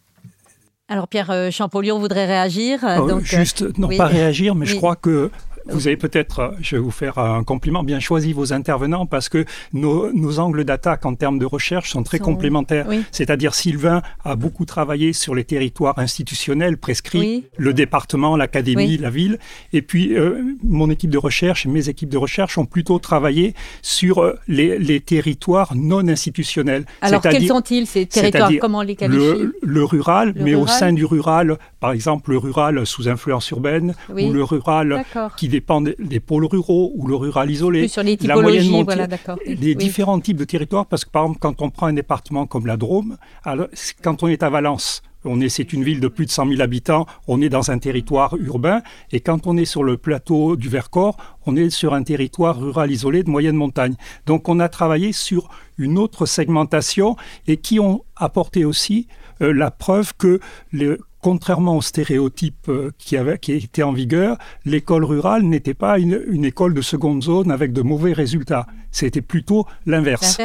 Alors 0.90 1.08
Pierre 1.08 1.30
euh, 1.30 1.52
Champollion 1.52 2.00
voudrait 2.00 2.26
réagir. 2.26 2.84
Euh, 2.84 3.08
donc, 3.08 3.22
juste, 3.22 3.78
non 3.78 3.90
pas 3.96 4.08
réagir, 4.08 4.56
mais 4.56 4.66
je 4.66 4.76
crois 4.76 4.96
que 4.96 5.30
vous 5.72 5.88
avez 5.88 5.98
peut-être, 5.98 6.40
euh, 6.40 6.52
je 6.62 6.76
vais 6.76 6.82
vous 6.82 6.92
faire 6.92 7.18
un 7.18 7.44
compliment, 7.44 7.84
bien 7.84 8.00
choisi 8.00 8.34
vos 8.34 8.54
intervenants 8.54 9.06
parce 9.06 9.30
que 9.30 9.46
nos, 9.74 10.12
nos 10.14 10.40
angles 10.40 10.64
d'attaque 10.64 11.06
en 11.06 11.16
termes 11.16 11.40
de 11.40 11.46
recherche 11.46 11.92
sont 11.92 12.04
très 12.04 12.20
complémentaires. 12.20 12.88
C'est-à-dire 13.12 13.54
Sylvain 13.54 14.02
a 14.24 14.36
beaucoup 14.36 14.66
travaillé 14.66 15.14
sur 15.14 15.36
les 15.36 15.44
territoires 15.44 16.00
institutionnels 16.00 16.78
prescrits, 16.78 17.46
le 17.58 17.74
département, 17.74 18.36
l'académie, 18.36 18.98
la 18.98 19.10
ville. 19.10 19.40
Et 19.74 19.82
puis 19.82 20.16
euh, 20.16 20.42
mon 20.64 20.90
équipe 20.90 21.10
de 21.10 21.18
recherche, 21.18 21.66
mes 21.66 21.90
équipes 21.90 22.10
de 22.10 22.18
recherche 22.18 22.58
ont 22.58 22.66
plutôt 22.66 23.00
travaillé 23.00 23.54
sur 23.82 24.22
euh, 24.24 24.40
les, 24.48 24.80
les 24.80 25.00
territoires 25.00 25.76
non 25.76 26.08
institutionnels. 26.08 26.86
Alors 27.02 27.22
quels 27.22 27.48
sont-ils 27.48 27.86
ces 27.88 28.06
territoires? 28.06 28.52
Comment 28.62 28.82
les 28.82 28.96
qualifier? 28.96 29.20
le, 29.20 29.56
le, 29.62 29.84
rural, 29.84 30.34
mais 30.36 30.56
au 30.56 30.68
sein 30.68 30.94
du 30.94 31.06
rural, 31.06 31.58
par 31.80 31.92
exemple 31.92 32.32
le 32.32 32.38
rural 32.38 32.86
sous 32.86 33.08
influence 33.08 33.50
urbaine 33.50 33.94
ou 34.10 34.32
le 34.32 34.44
rural 34.44 35.04
qui 35.38 35.48
dépend 35.60 35.82
des 35.82 36.20
pôles 36.20 36.46
ruraux 36.46 36.94
ou 36.96 37.08
le 37.08 37.16
rural 37.16 37.52
isolé. 37.52 37.88
sur 37.88 38.04
les 38.04 38.16
typologies, 38.16 38.72
la 38.72 38.84
voilà, 38.84 39.08
d'accord. 39.08 39.38
Les 39.46 39.76
différents 39.76 40.20
types 40.20 40.38
de 40.38 40.46
territoires, 40.46 40.86
parce 40.86 41.04
que 41.04 41.10
par 41.10 41.24
exemple, 41.24 41.40
quand 41.40 41.62
on 41.62 41.70
prend 41.70 41.88
un 41.88 41.94
département 41.94 42.46
comme 42.46 42.66
la 42.66 42.78
Drôme, 42.78 43.18
alors, 43.44 43.68
quand 44.02 44.24
on 44.24 44.28
est 44.28 44.42
à 44.42 44.50
Valence, 44.50 45.02
on 45.26 45.42
est, 45.42 45.50
c'est 45.50 45.74
une 45.74 45.84
ville 45.84 46.00
de 46.00 46.08
plus 46.08 46.26
de 46.26 46.32
100 46.32 46.48
000 46.48 46.62
habitants, 46.62 47.06
on 47.28 47.42
est 47.42 47.50
dans 47.50 47.72
un 47.72 47.78
territoire 47.78 48.38
urbain, 48.38 48.82
et 49.12 49.20
quand 49.20 49.48
on 49.48 49.58
est 49.58 49.66
sur 49.66 49.84
le 49.84 49.98
plateau 49.98 50.56
du 50.56 50.70
Vercors, 50.70 51.18
on 51.46 51.58
est 51.58 51.70
sur 51.70 51.94
un 51.94 52.04
territoire 52.04 52.58
rural 52.58 52.90
isolé 52.90 53.24
de 53.24 53.30
moyenne 53.30 53.58
montagne. 53.58 53.96
Donc 54.26 54.48
on 54.48 54.62
a 54.62 54.70
travaillé 54.70 55.12
sur 55.12 55.50
une 55.78 55.98
autre 55.98 56.26
segmentation 56.26 57.18
et 57.48 57.58
qui 57.58 57.82
ont 57.82 58.04
apporté 58.16 58.64
aussi 58.64 59.08
euh, 59.42 59.52
la 59.52 59.72
preuve 59.72 60.14
que 60.18 60.40
le, 60.72 61.00
contrairement 61.22 61.78
aux 61.78 61.82
stéréotypes 61.82 62.70
euh, 62.70 62.92
qui, 62.98 63.18
avaient, 63.18 63.38
qui 63.38 63.54
étaient 63.54 63.84
en 63.84 63.94
vigueur, 63.94 64.38
l'école 64.66 65.04
rurale 65.04 65.44
n'était 65.44 65.74
pas 65.74 66.00
une, 66.00 66.22
une, 66.28 66.46
école 66.46 66.74
de 66.74 66.82
seconde 66.82 67.24
zone 67.24 67.52
avec 67.52 67.74
de 67.74 67.82
mauvais 67.82 68.14
résultats. 68.14 68.66
C'était 68.92 69.22
plutôt 69.22 69.66
l'inverse. 69.86 70.38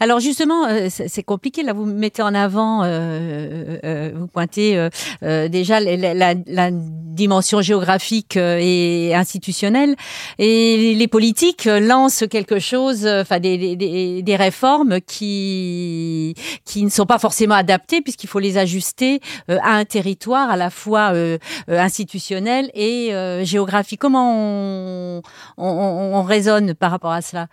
Alors 0.00 0.20
justement, 0.20 0.66
euh, 0.66 0.88
c'est 0.90 1.22
compliqué. 1.22 1.62
Là, 1.62 1.72
vous 1.72 1.86
mettez 1.86 2.22
en 2.22 2.34
avant, 2.34 2.82
euh, 2.84 3.78
euh 3.84 4.12
vous 4.14 4.26
pointez 4.26 4.76
euh, 5.22 5.48
déjà 5.48 5.80
la, 5.80 6.14
la, 6.14 6.34
la, 6.46 6.70
dimension 6.70 7.62
géographique 7.62 8.36
et 8.36 9.14
institutionnelle. 9.14 9.96
Et 10.38 10.94
les 10.94 11.08
politiques 11.08 11.64
lancent 11.64 12.24
quelque 12.30 12.58
chose, 12.58 13.06
enfin 13.06 13.40
des, 13.40 13.74
des, 13.74 14.22
des, 14.22 14.36
réformes 14.36 15.00
qui, 15.00 16.34
qui 16.66 16.84
ne 16.84 16.90
sont 16.90 17.06
pas 17.06 17.18
forcément 17.18 17.54
adaptées 17.54 18.02
puisqu'il 18.02 18.26
faut 18.26 18.38
les 18.38 18.58
ajuster 18.58 19.20
à 19.48 19.76
un 19.76 19.86
territoire 19.86 20.15
à 20.24 20.56
la 20.56 20.70
fois 20.70 21.12
institutionnel 21.68 22.70
et 22.74 23.10
géographique. 23.44 24.00
Comment 24.00 24.32
on, 24.34 25.22
on, 25.56 25.66
on 25.66 26.22
raisonne 26.22 26.74
par 26.74 26.90
rapport 26.90 27.12
à 27.12 27.22
cela? 27.22 27.48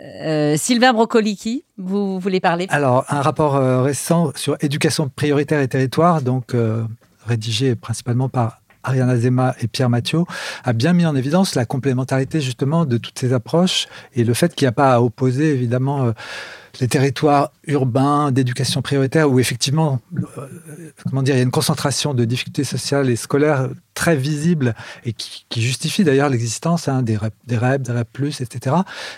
Euh, 0.00 0.56
Sylvain 0.56 0.92
Brocoliki, 0.92 1.64
vous 1.76 2.18
voulez 2.18 2.40
parler? 2.40 2.66
Alors, 2.70 3.04
un 3.08 3.20
rapport 3.20 3.56
euh, 3.56 3.82
récent 3.82 4.32
sur 4.34 4.56
éducation 4.60 5.08
prioritaire 5.08 5.60
et 5.60 5.68
territoire, 5.68 6.22
donc 6.22 6.54
euh, 6.54 6.84
rédigé 7.26 7.74
principalement 7.74 8.28
par 8.28 8.61
Ariana 8.82 9.16
Zema 9.16 9.54
et 9.60 9.68
Pierre 9.68 9.90
Mathieu, 9.90 10.20
a 10.64 10.72
bien 10.72 10.92
mis 10.92 11.06
en 11.06 11.16
évidence 11.16 11.54
la 11.54 11.64
complémentarité 11.66 12.40
justement 12.40 12.84
de 12.84 12.98
toutes 12.98 13.18
ces 13.18 13.32
approches 13.32 13.88
et 14.14 14.24
le 14.24 14.34
fait 14.34 14.54
qu'il 14.54 14.66
n'y 14.66 14.70
a 14.70 14.72
pas 14.72 14.94
à 14.94 15.00
opposer 15.00 15.50
évidemment 15.52 16.12
les 16.80 16.88
territoires 16.88 17.52
urbains 17.66 18.32
d'éducation 18.32 18.82
prioritaire 18.82 19.30
où 19.30 19.38
effectivement, 19.38 20.00
comment 21.04 21.22
dire, 21.22 21.34
il 21.34 21.38
y 21.38 21.40
a 21.40 21.44
une 21.44 21.50
concentration 21.50 22.14
de 22.14 22.24
difficultés 22.24 22.64
sociales 22.64 23.10
et 23.10 23.16
scolaires 23.16 23.68
très 23.94 24.16
visible 24.16 24.74
et 25.04 25.12
qui, 25.12 25.44
justifie 25.60 26.04
d'ailleurs 26.04 26.28
l'existence 26.28 26.88
hein, 26.88 27.02
des, 27.02 27.16
REP, 27.16 27.34
des 27.46 27.58
REP, 27.58 27.82
des 27.82 28.42
etc. 28.42 28.76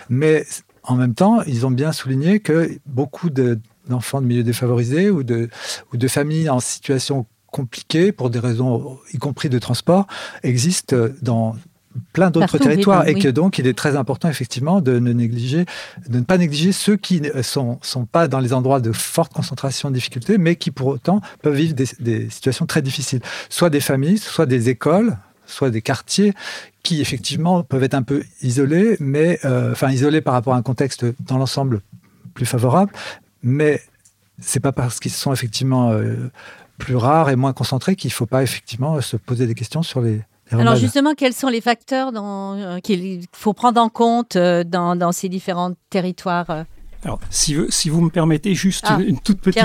Mais 0.09 0.45
en 0.83 0.95
même 0.95 1.13
temps, 1.13 1.41
ils 1.43 1.65
ont 1.65 1.71
bien 1.71 1.91
souligné 1.91 2.39
que 2.39 2.77
beaucoup 2.85 3.29
d'enfants 3.29 4.21
de, 4.21 4.27
milieux 4.27 4.43
défavorisés 4.43 5.09
ou 5.09 5.23
de, 5.23 5.49
ou 5.93 5.97
de 5.97 6.07
familles 6.07 6.49
en 6.49 6.59
situation 6.59 7.25
compliquée, 7.55 8.11
pour 8.11 8.29
des 8.29 8.39
raisons 8.39 8.99
y 9.13 9.17
compris 9.17 9.49
de 9.49 9.59
transport, 9.59 10.07
existent 10.43 10.97
dans 11.21 11.55
plein 12.11 12.29
d'autres 12.29 12.57
territoires 12.57 13.07
et 13.07 13.15
que 13.15 13.29
donc 13.29 13.57
il 13.59 13.67
est 13.67 13.77
très 13.77 13.95
important 13.95 14.27
effectivement 14.27 14.81
de 14.81 14.99
ne 14.99 15.13
négliger, 15.13 15.63
de 16.09 16.19
ne 16.19 16.25
pas 16.25 16.37
négliger 16.37 16.73
ceux 16.73 16.97
qui 16.97 17.21
ne 17.21 17.41
sont, 17.41 17.79
sont 17.81 18.05
pas 18.05 18.27
dans 18.27 18.39
les 18.39 18.51
endroits 18.51 18.81
de 18.81 18.91
forte 18.91 19.31
concentration 19.33 19.89
de 19.89 19.95
difficultés, 19.95 20.37
mais 20.37 20.57
qui 20.57 20.71
pour 20.71 20.87
autant 20.87 21.21
peuvent 21.41 21.55
vivre 21.55 21.73
des, 21.73 21.87
des 21.99 22.29
situations 22.29 22.65
très 22.65 22.81
difficiles, 22.81 23.21
soit 23.49 23.69
des 23.69 23.79
familles, 23.79 24.17
soit 24.17 24.45
des 24.45 24.67
écoles, 24.67 25.15
soit 25.45 25.69
des 25.69 25.81
quartiers 25.81 26.33
qui 26.83 26.99
effectivement 26.99 27.63
peuvent 27.63 27.83
être 27.83 27.93
un 27.93 28.03
peu 28.03 28.23
isolés, 28.41 28.97
mais 28.99 29.39
euh, 29.45 29.71
enfin 29.71 29.89
isolés 29.91 30.21
par 30.21 30.33
rapport 30.33 30.53
à 30.53 30.57
un 30.57 30.61
contexte 30.61 31.05
dans 31.21 31.37
l'ensemble 31.37 31.81
plus 32.33 32.45
favorable, 32.45 32.91
mais 33.43 33.81
c'est 34.41 34.59
pas 34.59 34.73
parce 34.73 34.99
qu'ils 34.99 35.11
sont 35.11 35.31
effectivement 35.31 35.91
euh, 35.91 36.29
plus 36.77 36.95
rares 36.95 37.29
et 37.29 37.35
moins 37.35 37.53
concentrés 37.53 37.95
qu'il 37.95 38.09
ne 38.09 38.13
faut 38.13 38.25
pas 38.25 38.43
effectivement 38.43 38.99
se 39.01 39.17
poser 39.17 39.47
des 39.47 39.55
questions 39.55 39.83
sur 39.83 40.01
les, 40.01 40.21
alors 40.51 40.75
justement, 40.75 41.15
quels 41.15 41.33
sont 41.33 41.47
les 41.47 41.61
facteurs 41.61 42.11
euh, 42.15 42.79
qu'il 42.79 43.25
faut 43.31 43.53
prendre 43.53 43.81
en 43.81 43.89
compte 43.89 44.37
dans, 44.37 44.95
dans, 44.95 45.11
ces 45.11 45.27
différents 45.27 45.71
territoires 45.89 46.65
alors, 47.05 47.19
si, 47.29 47.55
si, 47.69 47.89
vous 47.89 48.01
me 48.01 48.09
permettez 48.09 48.55
juste 48.55 48.85
ah, 48.87 48.97
une, 48.99 49.19
toute 49.19 49.39
petite, 49.39 49.61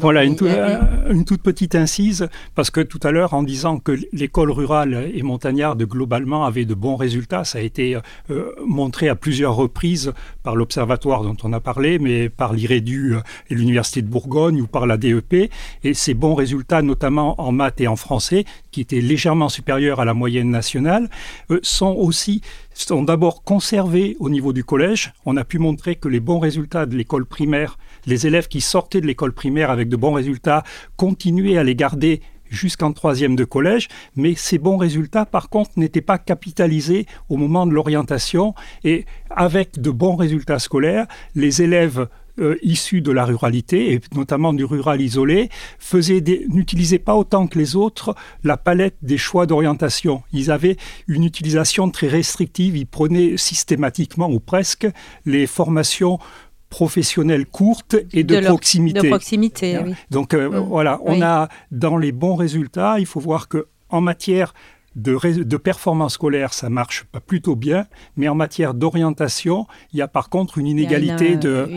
voilà, 0.00 0.24
une, 0.24 0.34
euh, 0.40 0.78
une, 1.10 1.26
toute 1.26 1.42
petite 1.42 1.74
incise, 1.74 2.26
parce 2.54 2.70
que 2.70 2.80
tout 2.80 2.98
à 3.02 3.10
l'heure, 3.10 3.34
en 3.34 3.42
disant 3.42 3.78
que 3.78 3.92
l'école 4.14 4.50
rurale 4.50 5.10
et 5.12 5.22
montagnarde 5.22 5.82
globalement 5.82 6.46
avait 6.46 6.64
de 6.64 6.72
bons 6.72 6.96
résultats, 6.96 7.44
ça 7.44 7.58
a 7.58 7.60
été 7.60 7.98
euh, 8.30 8.52
montré 8.66 9.10
à 9.10 9.14
plusieurs 9.14 9.56
reprises 9.56 10.14
par 10.42 10.56
l'observatoire 10.56 11.22
dont 11.22 11.36
on 11.42 11.52
a 11.52 11.60
parlé, 11.60 11.98
mais 11.98 12.30
par 12.30 12.54
l'IREDU 12.54 13.16
et 13.50 13.54
l'université 13.54 14.00
de 14.00 14.08
Bourgogne 14.08 14.62
ou 14.62 14.66
par 14.66 14.86
la 14.86 14.96
DEP, 14.96 15.50
et 15.84 15.92
ces 15.92 16.14
bons 16.14 16.34
résultats, 16.34 16.80
notamment 16.80 17.38
en 17.38 17.52
maths 17.52 17.82
et 17.82 17.88
en 17.88 17.96
français, 17.96 18.46
qui 18.70 18.80
étaient 18.80 19.00
légèrement 19.00 19.48
supérieurs 19.48 20.00
à 20.00 20.04
la 20.04 20.14
moyenne 20.14 20.50
nationale, 20.50 21.08
euh, 21.50 21.60
sont 21.62 21.94
aussi 21.94 22.40
sont 22.74 23.02
d'abord 23.02 23.42
conservés 23.42 24.16
au 24.20 24.30
niveau 24.30 24.52
du 24.52 24.64
collège. 24.64 25.12
On 25.26 25.36
a 25.36 25.44
pu 25.44 25.58
montrer 25.58 25.96
que 25.96 26.08
les 26.08 26.20
bons 26.20 26.38
résultats 26.38 26.86
de 26.86 26.96
l'école 26.96 27.26
primaire, 27.26 27.78
les 28.06 28.26
élèves 28.26 28.48
qui 28.48 28.60
sortaient 28.60 29.00
de 29.00 29.06
l'école 29.06 29.32
primaire 29.32 29.70
avec 29.70 29.88
de 29.88 29.96
bons 29.96 30.12
résultats, 30.12 30.62
continuaient 30.96 31.58
à 31.58 31.64
les 31.64 31.74
garder 31.74 32.22
jusqu'en 32.50 32.92
troisième 32.92 33.36
de 33.36 33.44
collège, 33.44 33.88
mais 34.16 34.34
ces 34.34 34.58
bons 34.58 34.76
résultats, 34.76 35.24
par 35.24 35.48
contre, 35.48 35.70
n'étaient 35.76 36.00
pas 36.00 36.18
capitalisés 36.18 37.06
au 37.28 37.36
moment 37.36 37.66
de 37.66 37.72
l'orientation. 37.72 38.54
Et 38.84 39.06
avec 39.30 39.80
de 39.80 39.90
bons 39.90 40.16
résultats 40.16 40.58
scolaires, 40.58 41.06
les 41.34 41.62
élèves 41.62 42.08
euh, 42.38 42.56
issus 42.62 43.00
de 43.00 43.10
la 43.12 43.24
ruralité, 43.24 43.92
et 43.92 44.00
notamment 44.14 44.52
du 44.52 44.64
rural 44.64 45.00
isolé, 45.00 45.48
n'utilisaient 46.48 46.98
pas 46.98 47.16
autant 47.16 47.46
que 47.46 47.58
les 47.58 47.76
autres 47.76 48.14
la 48.44 48.56
palette 48.56 48.96
des 49.02 49.18
choix 49.18 49.46
d'orientation. 49.46 50.22
Ils 50.32 50.50
avaient 50.50 50.76
une 51.08 51.24
utilisation 51.24 51.90
très 51.90 52.08
restrictive, 52.08 52.76
ils 52.76 52.86
prenaient 52.86 53.36
systématiquement 53.36 54.30
ou 54.30 54.40
presque 54.40 54.88
les 55.26 55.46
formations 55.46 56.18
professionnelles 56.68 57.46
courtes 57.46 57.96
et 58.12 58.22
de, 58.22 58.40
proximité. 58.40 59.00
De 59.00 59.08
proximité, 59.08 59.78
oui. 59.84 59.94
Donc 60.10 60.34
euh, 60.34 60.48
mm. 60.48 60.68
voilà, 60.68 61.00
on 61.04 61.20
a 61.20 61.48
dans 61.72 61.96
les 61.96 62.12
bons 62.12 62.36
résultats, 62.36 63.00
il 63.00 63.06
faut 63.06 63.20
voir 63.20 63.48
que 63.48 63.66
en 63.88 64.00
matière 64.00 64.54
de, 64.96 65.42
de, 65.42 65.56
performance 65.56 66.14
scolaire, 66.14 66.52
ça 66.52 66.68
marche 66.68 67.04
pas 67.04 67.20
plutôt 67.20 67.56
bien, 67.56 67.86
mais 68.16 68.28
en 68.28 68.34
matière 68.34 68.74
d'orientation, 68.74 69.66
il 69.92 69.98
y 69.98 70.02
a 70.02 70.08
par 70.08 70.28
contre 70.28 70.58
une 70.58 70.66
inégalité 70.66 71.36
de, 71.36 71.68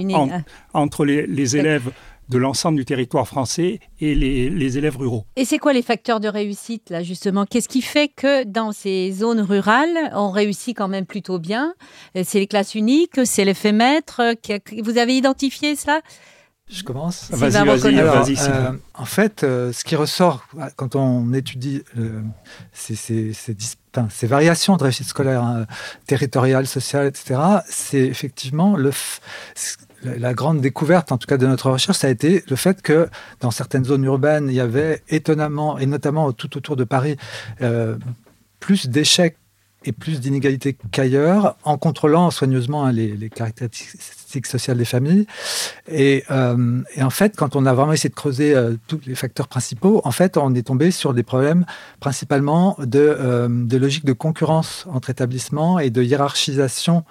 entre 0.74 1.06
les, 1.06 1.56
élèves 1.56 1.92
de 2.30 2.38
l'ensemble 2.38 2.78
du 2.78 2.86
territoire 2.86 3.28
français 3.28 3.80
et 4.00 4.16
les, 4.16 4.78
élèves 4.78 4.98
ruraux. 4.98 5.26
Et 5.36 5.46
c'est 5.46 5.60
quoi 5.60 5.74
les 5.74 5.82
facteurs 5.82 6.20
de 6.20 6.28
réussite, 6.28 6.90
là, 6.90 7.04
justement? 7.04 7.46
Qu'est-ce 7.46 7.70
qui 7.70 7.82
fait 7.82 8.08
que 8.08 8.44
dans 8.46 8.72
ces 8.72 9.12
zones 9.12 9.42
rurales, 9.42 10.12
on 10.16 10.32
réussit 10.32 10.76
quand 10.76 10.88
même 10.88 11.06
plutôt 11.06 11.38
bien? 11.38 11.76
C'est 12.24 12.40
les 12.40 12.48
classes 12.48 12.74
uniques, 12.74 13.26
c'est 13.26 13.46
l'effet 13.46 13.74
maître 13.74 14.22
Vous 14.84 14.98
avez 14.98 15.16
identifié 15.16 15.76
cela? 15.76 16.02
Je 16.74 16.84
commence 16.84 17.30
Vas-y, 17.30 17.66
vas-y, 17.66 18.02
vas-y. 18.02 18.36
Euh, 18.50 18.72
en 18.96 19.06
fait, 19.06 19.44
euh, 19.44 19.72
ce 19.72 19.84
qui 19.84 19.96
ressort 19.96 20.48
quand 20.76 20.96
on 20.96 21.32
étudie 21.34 21.84
euh, 22.00 22.22
ces, 22.72 22.96
ces, 22.96 23.32
ces, 23.34 24.28
variations 24.28 24.76
de 24.76 24.84
réussite 24.84 25.08
scolaire 25.08 25.44
hein, 25.44 25.66
territoriale, 26.08 26.66
sociale, 26.66 27.08
etc., 27.08 27.40
c'est 27.70 28.00
effectivement 28.00 28.76
le 28.76 28.92
la 30.04 30.34
grande 30.34 30.60
découverte, 30.60 31.14
en 31.14 31.18
tout 31.18 31.28
cas 31.28 31.38
de 31.38 31.48
notre 31.48 31.70
recherche, 31.72 31.98
ça 31.98 32.08
a 32.08 32.10
été 32.10 32.44
le 32.50 32.58
fait 32.58 32.82
que 32.82 33.08
dans 33.40 33.52
certaines 33.52 33.86
zones 33.86 34.04
urbaines, 34.04 34.50
il 34.50 34.56
y 34.56 34.60
avait 34.60 35.02
étonnamment, 35.08 35.78
et 35.78 35.86
notamment 35.86 36.34
tout 36.34 36.58
autour 36.58 36.76
de 36.76 36.84
Paris, 36.84 37.16
plus 38.60 38.90
d'échecs 38.90 39.38
et 39.86 39.92
plus 39.92 40.20
d'inégalités 40.20 40.76
qu'ailleurs, 40.92 41.56
en 41.64 41.78
contrôlant 41.78 42.32
soigneusement 42.32 42.86
hein, 42.86 42.92
les, 42.92 43.30
caractéristiques 43.30 44.48
sociales 44.48 44.78
des 44.78 44.86
familles. 44.86 45.26
Euh, 45.92 46.82
et, 46.96 47.04
en 47.04 47.10
fait, 47.10 47.36
quand 47.36 47.56
on 47.56 47.66
a 47.66 47.74
vraiment 47.74 47.94
essayé 47.94 48.10
de 48.10 48.16
creuser 48.16 48.56
euh, 48.56 48.76
tous 48.88 49.02
les 49.06 49.16
facteurs 49.16 49.48
principaux, 49.48 50.02
en 50.04 50.12
fait, 50.12 50.38
on 50.38 50.54
est 50.56 50.64
tombé 50.64 50.92
sur 50.92 51.14
des 51.14 51.24
problèmes 51.24 51.66
principalement 52.00 52.76
de, 52.80 53.00
euh, 53.00 53.48
de 53.50 53.78
logique 53.78 54.06
de 54.06 54.14
concurrence 54.14 54.86
entre 54.90 55.10
établissements 55.10 55.80
et 55.80 55.90
de 55.90 56.02
hiérarchisation 56.02 57.04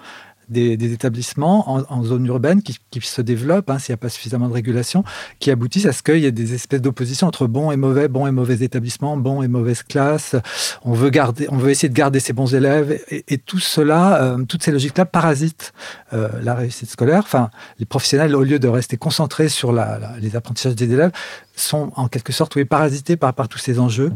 des, 0.52 0.92
établissements 0.92 1.68
en, 1.68 2.04
zone 2.04 2.26
urbaine 2.26 2.62
qui, 2.62 2.78
se 3.00 3.22
développent, 3.22 3.70
hein, 3.70 3.78
s'il 3.78 3.92
n'y 3.92 3.94
a 3.94 3.98
pas 3.98 4.08
suffisamment 4.08 4.48
de 4.48 4.54
régulation, 4.54 5.04
qui 5.40 5.50
aboutissent 5.50 5.86
à 5.86 5.92
ce 5.92 6.02
qu'il 6.02 6.18
y 6.18 6.26
ait 6.26 6.32
des 6.32 6.54
espèces 6.54 6.82
d'opposition 6.82 7.26
entre 7.26 7.46
bons 7.46 7.72
et 7.72 7.76
mauvais, 7.76 8.08
bons 8.08 8.26
et 8.26 8.30
mauvais 8.30 8.62
établissements, 8.62 9.16
bons 9.16 9.42
et 9.42 9.48
mauvaises 9.48 9.82
classes. 9.82 10.36
On 10.84 10.92
veut, 10.92 11.10
garder, 11.10 11.46
on 11.50 11.56
veut 11.56 11.70
essayer 11.70 11.88
de 11.88 11.94
garder 11.94 12.20
ses 12.20 12.32
bons 12.32 12.54
élèves. 12.54 13.00
Et, 13.10 13.38
tout 13.38 13.58
cela, 13.58 14.22
euh, 14.22 14.44
toutes 14.44 14.62
ces 14.62 14.70
logiques-là 14.70 15.04
parasitent 15.04 15.72
euh, 16.12 16.28
la 16.42 16.54
réussite 16.54 16.90
scolaire. 16.90 17.20
Enfin, 17.24 17.50
les 17.78 17.86
professionnels, 17.86 18.36
au 18.36 18.44
lieu 18.44 18.58
de 18.58 18.68
rester 18.68 18.96
concentrés 18.96 19.48
sur 19.48 19.72
les 19.72 20.36
apprentissages 20.36 20.76
des 20.76 20.92
élèves, 20.92 21.12
sont 21.54 21.92
en 21.96 22.08
quelque 22.08 22.32
sorte 22.32 22.56
oui, 22.56 22.64
parasités 22.64 23.16
par, 23.16 23.34
par 23.34 23.48
tous 23.48 23.58
ces 23.58 23.78
enjeux 23.78 24.12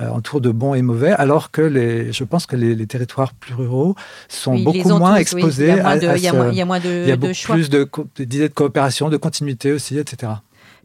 euh, 0.00 0.08
autour 0.10 0.40
de 0.40 0.50
bons 0.50 0.74
et 0.74 0.82
mauvais, 0.82 1.10
alors 1.10 1.50
que 1.50 1.62
les, 1.62 2.12
je 2.12 2.24
pense 2.24 2.46
que 2.46 2.56
les, 2.56 2.86
territoires 2.86 3.34
plus 3.34 3.54
ruraux 3.54 3.94
sont 4.28 4.58
beaucoup 4.58 4.88
moins 4.88 5.16
exposés 5.16 5.68
il 5.68 5.76
y 5.76 5.78
a 5.78 5.82
moins 5.82 5.96
de, 5.96 6.06
à, 6.06 6.16
il 6.16 6.22
y 6.22 6.28
a 6.60 6.64
moins 6.64 6.80
de, 6.80 7.02
il 7.02 7.08
y 7.08 7.12
a 7.12 7.16
beaucoup 7.16 7.34
plus 7.52 7.68
d'idées 7.68 8.48
de, 8.48 8.54
coopération, 8.54 9.10
de 9.10 9.16
continuité 9.16 9.72
aussi, 9.72 9.98
etc. 9.98 10.32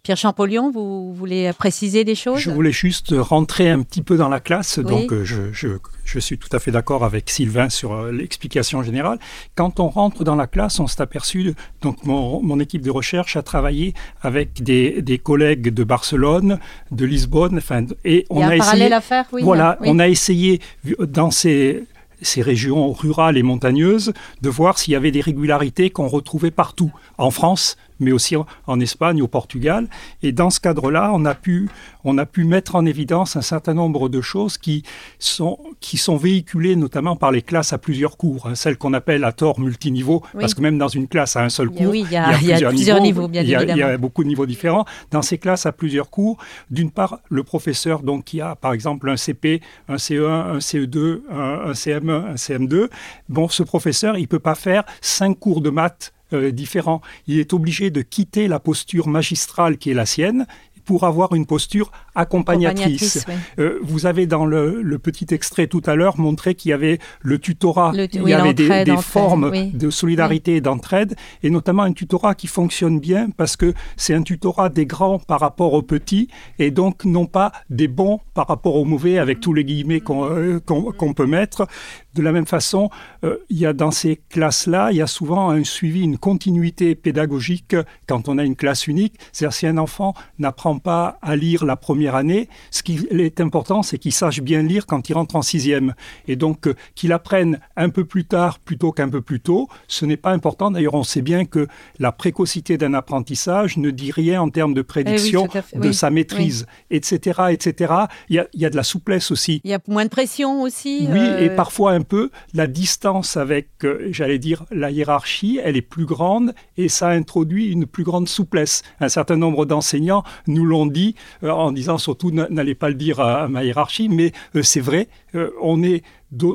Pierre 0.03 0.17
Champollion, 0.17 0.69
vous 0.69 1.13
voulez 1.13 1.53
préciser 1.53 2.03
des 2.03 2.13
choses? 2.13 2.38
Je 2.38 2.51
voulais 2.51 2.74
juste 2.74 3.15
rentrer 3.17 3.69
un 3.69 3.83
petit 3.83 4.01
peu 4.01 4.17
dans 4.17 4.27
la 4.27 4.41
classe. 4.41 4.79
Donc, 4.79 5.13
euh, 5.13 5.24
je, 5.24 5.53
je, 5.53 5.69
je, 6.03 6.19
suis 6.19 6.38
tout 6.38 6.50
à 6.51 6.60
fait 6.60 6.72
d'accord 6.72 7.05
avec 7.05 7.29
Sylvain 7.29 7.69
sur 7.69 7.93
euh, 7.93 8.12
l'explication 8.12 8.83
générale. 8.83 9.17
Quand 9.55 9.79
on 9.79 9.88
rentre 9.88 10.25
dans 10.25 10.36
la 10.36 10.45
classe, 10.45 10.81
on 10.81 10.88
s'est 10.88 11.01
aperçu, 11.01 11.53
donc 11.81 12.03
mon, 12.03 12.43
mon, 12.43 12.60
équipe 12.60 12.81
de 12.81 12.91
recherche 12.91 13.38
a 13.38 13.43
travaillé 13.43 13.93
avec 14.22 14.62
des, 14.62 15.01
des 15.01 15.19
collègues 15.19 15.74
de 15.74 15.86
Barcelone, 15.86 16.60
de 16.91 17.05
Lisbonne, 17.05 17.60
enfin, 17.60 17.86
et 18.03 18.25
on 18.29 18.39
Il 18.39 18.41
y 18.41 18.43
a, 18.43 18.48
a 18.48 18.50
un 18.50 18.55
essayé. 18.55 18.91
À 18.91 19.00
faire, 19.00 19.25
oui, 19.31 19.41
voilà, 19.41 19.77
oui. 19.79 19.88
on 19.89 20.00
a 20.00 20.10
essayé 20.10 20.60
dans 21.00 21.31
ces 21.31 21.86
ces 22.24 22.41
régions 22.41 22.91
rurales 22.91 23.38
et 23.38 23.43
montagneuses, 23.43 24.13
de 24.41 24.50
voir 24.50 24.77
s'il 24.77 24.93
y 24.93 24.95
avait 24.95 25.12
des 25.12 25.22
régularités 25.22 25.89
qu'on 25.89 26.07
retrouvait 26.07 26.51
partout, 26.51 26.91
en 27.17 27.31
France, 27.31 27.77
mais 28.03 28.12
aussi 28.12 28.36
en 28.67 28.79
Espagne, 28.79 29.22
au 29.22 29.27
Portugal. 29.27 29.88
Et 30.22 30.31
dans 30.31 30.50
ce 30.50 30.60
cadre-là, 30.60 31.12
on, 31.13 31.25
a 31.25 31.36
pu, 31.36 31.69
on 32.03 32.17
a 32.17 32.25
pu 32.25 32.43
mettre 32.43 32.75
en 32.75 32.86
évidence 32.86 33.36
un 33.36 33.41
certain 33.41 33.74
nombre 33.74 34.10
de 34.10 34.22
choses 34.22 34.57
qui 34.57 34.83
sont, 35.19 35.57
qui 35.79 35.98
sont 35.98 36.17
véhiculées 36.17 36.75
notamment 36.75 37.15
par 37.15 37.31
les 37.31 37.41
classes 37.41 37.74
à 37.74 37.77
plusieurs 37.77 38.17
cours, 38.17 38.48
hein, 38.48 38.55
celles 38.55 38.77
qu'on 38.77 38.93
appelle 38.93 39.24
à 39.24 39.31
tort 39.31 39.60
multiniveau, 39.60 40.24
parce 40.39 40.53
que 40.53 40.62
même 40.62 40.77
dans 40.77 40.88
une 40.88 41.07
classe 41.07 41.36
à 41.36 41.43
un 41.43 41.50
seul 41.50 41.69
cours, 41.69 41.95
il 41.95 42.12
y 42.12 42.15
a, 42.15 42.38
il 42.41 42.48
y 42.48 42.53
a, 42.53 42.69
plusieurs, 42.69 43.01
niveaux, 43.01 43.27
bien 43.27 43.41
il 43.41 43.50
y, 43.50 43.55
a, 43.55 43.60
évidemment. 43.60 43.77
il 43.77 43.79
y 43.79 43.83
a 43.83 43.98
beaucoup 43.98 44.24
de 44.24 44.27
niveaux 44.27 44.45
différents. 44.45 44.86
Dans 45.12 45.22
ces 45.22 45.38
classes 45.38 45.65
à 45.65 45.72
plusieurs 45.72 46.10
cours, 46.10 46.38
d'une 46.69 46.91
part, 46.91 47.19
le 47.29 47.43
professeur 47.43 48.01
donc, 48.01 48.25
qui 48.25 48.41
a 48.41 48.55
par 48.55 48.74
exemple 48.74 49.10
un 49.10 49.17
CP, 49.17 49.62
un 49.88 49.95
CE1, 49.95 50.55
un 50.55 50.57
CE2, 50.57 51.22
un, 51.31 51.69
un 51.69 51.72
CM1, 51.72 52.12
un 52.12 52.36
CM2, 52.36 52.89
bon, 53.29 53.48
ce 53.48 53.63
professeur, 53.63 54.17
il 54.17 54.27
peut 54.27 54.39
pas 54.39 54.55
faire 54.55 54.83
cinq 55.01 55.39
cours 55.39 55.62
de 55.62 55.69
maths 55.69 56.13
euh, 56.32 56.51
différents. 56.51 57.01
Il 57.27 57.39
est 57.39 57.53
obligé 57.53 57.89
de 57.89 58.01
quitter 58.01 58.48
la 58.48 58.60
posture 58.60 59.08
magistrale 59.08 59.77
qui 59.77 59.92
est 59.92 59.96
la 59.96 60.06
sienne 60.06 60.48
pour 60.86 61.03
avoir 61.03 61.34
une 61.34 61.46
posture 61.46 61.92
accompagnatrice. 62.15 63.25
Euh, 63.60 63.79
vous 63.82 64.05
avez 64.05 64.25
dans 64.25 64.46
le, 64.46 64.82
le 64.82 65.00
petit 65.00 65.27
extrait 65.32 65.67
tout 65.67 65.82
à 65.86 65.96
l'heure 65.96 66.20
montré 66.20 66.55
qu'il 66.55 66.70
y 66.70 66.74
avait 66.74 67.00
le 67.22 67.39
tutorat, 67.39 67.91
Le 67.93 68.08
il 68.13 68.29
y 68.29 68.34
avait 68.34 68.53
des, 68.53 68.98
formes 68.98 69.50
oui. 69.51 69.72
de 69.72 69.89
solidarité 69.89 70.55
et 70.58 70.62
d'entraide, 70.62 71.15
et 71.41 71.50
notamment 71.50 71.84
un 71.84 71.93
tutorat 71.93 72.36
qui 72.36 72.48
fonctionne 72.48 73.00
bien 73.00 73.29
parce 73.36 73.55
que 73.58 73.74
c'est 73.98 74.13
un 74.13 74.22
tutorat 74.22 74.70
des 74.70 74.86
grands 74.86 75.20
par 75.20 75.39
rapport 75.39 75.74
aux 75.74 75.82
petits, 75.82 76.29
et 76.60 76.72
donc 76.72 77.05
non 77.05 77.25
pas 77.25 77.51
des 77.70 77.88
bons 77.88 78.20
par 78.34 78.48
rapport 78.48 78.75
aux 78.75 78.86
mauvais, 78.86 79.17
avec 79.17 79.39
tous 79.39 79.53
les 79.53 79.63
guillemets 79.63 80.00
qu'on 80.00 80.25
euh, 80.29 81.13
peut 81.15 81.25
mettre. 81.25 81.67
De 82.15 82.22
la 82.22 82.31
même 82.31 82.46
façon, 82.46 82.90
euh, 83.24 83.38
il 83.50 83.57
y 83.57 83.66
a 83.66 83.74
dans 83.74 83.92
ces 83.92 84.22
classes-là, 84.29 84.92
il 84.92 84.98
y 84.98 85.01
a 85.01 85.07
souvent 85.07 85.50
un 85.50 85.64
suivi, 85.64 86.01
une 86.01 86.18
continuité 86.18 86.96
pédagogique 86.96 87.75
quand 88.07 88.29
on 88.29 88.38
a 88.38 88.44
une 88.44 88.55
classe 88.55 88.88
unique. 88.88 89.16
C'est-à-dire 89.31 89.53
si 89.53 89.68
un 89.68 89.77
enfant 89.77 90.14
n'apprend 90.38 90.77
pas 90.77 91.18
à 91.22 91.35
lire 91.35 91.66
la 91.66 91.75
première 91.75 92.02
année, 92.07 92.50
ce 92.72 92.83
qui 92.83 93.07
est 93.11 93.39
important, 93.42 93.83
c'est 93.83 93.98
qu'il 93.98 94.13
sache 94.13 94.42
bien 94.42 94.61
lire 94.61 94.85
quand 94.85 95.09
il 95.09 95.13
rentre 95.13 95.35
en 95.35 95.42
sixième. 95.42 95.94
Et 96.27 96.35
donc 96.35 96.68
euh, 96.68 96.75
qu'il 96.96 97.11
apprenne 97.11 97.59
un 97.75 97.89
peu 97.89 98.05
plus 98.05 98.25
tard 98.25 98.59
plutôt 98.59 98.92
qu'un 98.92 99.09
peu 99.09 99.22
plus 99.22 99.39
tôt, 99.39 99.68
ce 99.87 100.05
n'est 100.05 100.18
pas 100.18 100.31
important. 100.31 100.72
D'ailleurs, 100.72 100.94
on 100.96 101.03
sait 101.03 101.22
bien 101.22 101.46
que 101.46 101.68
la 102.00 102.11
précocité 102.11 102.77
d'un 102.77 102.94
apprentissage 102.94 103.77
ne 103.77 103.92
dit 103.92 104.11
rien 104.11 104.42
en 104.42 104.50
termes 104.50 104.74
de 104.74 104.81
prédiction 104.81 105.46
à 105.46 105.61
fait. 105.61 105.77
de 105.77 105.87
Oui, 105.87 105.94
sa 105.94 106.09
maîtrise, 106.09 106.66
etc., 106.89 107.42
etc. 107.51 107.94
Il 108.29 108.35
y, 108.35 108.39
a, 108.39 108.48
il 108.53 108.61
y 108.61 108.66
a 108.66 108.70
de 108.70 108.75
la 108.75 108.83
souplesse 108.83 109.31
aussi. 109.31 109.61
Il 109.63 109.72
y 109.72 109.74
a 109.74 109.79
moins 109.87 110.05
de 110.05 110.09
pression 110.09 110.61
aussi. 110.61 111.07
Oui, 111.09 111.20
euh, 111.20 111.46
et 111.46 111.55
parfois 111.55 111.92
un 111.92 112.01
peu 112.01 112.29
la 112.53 112.68
distance 112.68 113.37
avec, 113.37 113.70
euh, 113.83 114.07
j'allais 114.11 114.39
dire, 114.39 114.66
la 114.72 114.92
hiérarchie, 114.92 115.59
elle 115.63 115.77
est 115.77 115.81
plus 115.81 116.05
grande 116.05 116.53
et 116.77 116.89
ça 116.89 117.09
introduit 117.09 117.72
une 117.72 117.85
plus 117.85 118.03
grande 118.03 118.27
souplesse. 118.27 118.83
Un 119.00 119.09
certain 119.09 119.37
nombre 119.37 119.66
d'enseignants 119.66 120.24
nous 120.48 120.66
l'ont 120.66 120.85
dit 120.85 121.16
euh, 121.44 121.51
en 121.51 121.72
disant 121.72 121.93
surtout 121.98 122.32
n'allez 122.32 122.75
pas 122.75 122.90
le 122.90 122.96
dire 122.96 123.20
à, 123.20 123.44
à 123.44 123.48
ma 123.48 123.64
hiérarchie, 123.64 124.10
mais 124.10 124.32
euh, 124.56 124.64
c'est 124.64 124.79
vrai, 124.79 125.08
euh, 125.36 125.50
on 125.62 125.84
est 125.84 126.03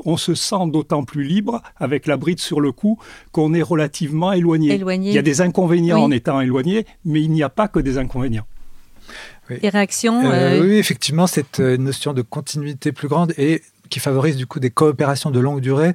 on 0.05 0.16
se 0.16 0.35
sent 0.35 0.66
d'autant 0.72 1.05
plus 1.05 1.22
libre 1.22 1.62
avec 1.77 2.07
la 2.09 2.16
bride 2.16 2.40
sur 2.40 2.61
le 2.61 2.72
cou 2.72 2.98
qu'on 3.31 3.55
est 3.55 3.62
relativement 3.62 4.33
éloigné. 4.33 4.74
Éloigné. 4.74 5.11
Il 5.11 5.14
y 5.14 5.18
a 5.18 5.22
des 5.22 5.40
inconvénients 5.40 5.98
Oui. 5.98 6.03
en 6.03 6.11
étant 6.11 6.40
éloigné, 6.40 6.85
mais 7.05 7.22
il 7.22 7.31
n'y 7.31 7.44
a 7.44 7.48
pas 7.48 7.68
que 7.68 7.79
des 7.79 7.96
inconvénients. 7.96 8.46
Des 9.48 9.68
réactions 9.68 10.20
Euh, 10.27 10.59
euh, 10.61 10.62
oui, 10.62 10.74
effectivement, 10.77 11.27
cette 11.27 11.61
notion 11.61 12.12
de 12.12 12.22
continuité 12.22 12.92
plus 12.92 13.09
grande 13.09 13.33
et 13.38 13.62
qui 13.88 14.01
favorise 14.01 14.37
du 14.37 14.46
coup 14.46 14.61
des 14.61 14.70
coopérations 14.70 15.31
de 15.31 15.40
longue 15.40 15.61
durée 15.61 15.92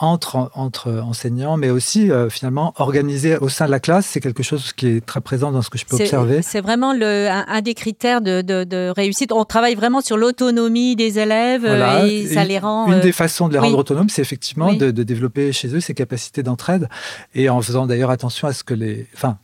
entre, 0.00 0.50
entre 0.54 0.90
enseignants, 1.00 1.56
mais 1.56 1.70
aussi 1.70 2.10
euh, 2.10 2.28
finalement 2.30 2.72
organisées 2.76 3.36
au 3.38 3.48
sein 3.48 3.66
de 3.66 3.70
la 3.70 3.80
classe. 3.80 4.06
C'est 4.06 4.20
quelque 4.20 4.42
chose 4.42 4.72
qui 4.72 4.86
est 4.88 5.04
très 5.04 5.20
présent 5.20 5.52
dans 5.52 5.62
ce 5.62 5.70
que 5.70 5.78
je 5.78 5.84
peux 5.86 5.96
observer. 5.96 6.42
C'est 6.42 6.60
vraiment 6.60 6.92
le, 6.92 7.28
un, 7.28 7.44
un 7.48 7.60
des 7.62 7.74
critères 7.74 8.20
de, 8.20 8.42
de- 8.42 8.64
de 8.64 8.92
réussite. 8.94 9.32
On 9.32 9.44
travaille 9.44 9.74
vraiment 9.74 10.00
sur 10.00 10.16
l'autonomie 10.16 10.96
des 10.96 11.18
élèves 11.18 11.64
euh, 11.64 12.04
et 12.06 12.26
ça 12.26 12.42
Une- 12.42 12.48
les 12.48 12.58
rend. 12.58 12.86
Une 12.88 12.94
euh, 12.94 13.00
des 13.00 13.12
façons 13.12 13.48
de 13.48 13.54
les 13.54 13.58
oui. 13.60 13.66
rendre 13.66 13.78
autonomes, 13.78 14.08
c'est 14.08 14.22
effectivement 14.22 14.68
Oui. 14.68 14.78
de, 14.78 14.90
de 14.90 15.02
développer 15.02 15.52
chez 15.52 15.68
eux 15.74 15.80
ces 15.80 15.94
capacités 15.94 16.42
d'entraide 16.42 16.88
et 17.34 17.48
en 17.48 17.60
faisant 17.62 17.86
d'ailleurs 17.86 18.10
attention 18.10 18.48
à 18.48 18.52
ce 18.52 18.64
que 18.64 18.74
les. 18.74 19.06
Enfin, 19.14 19.38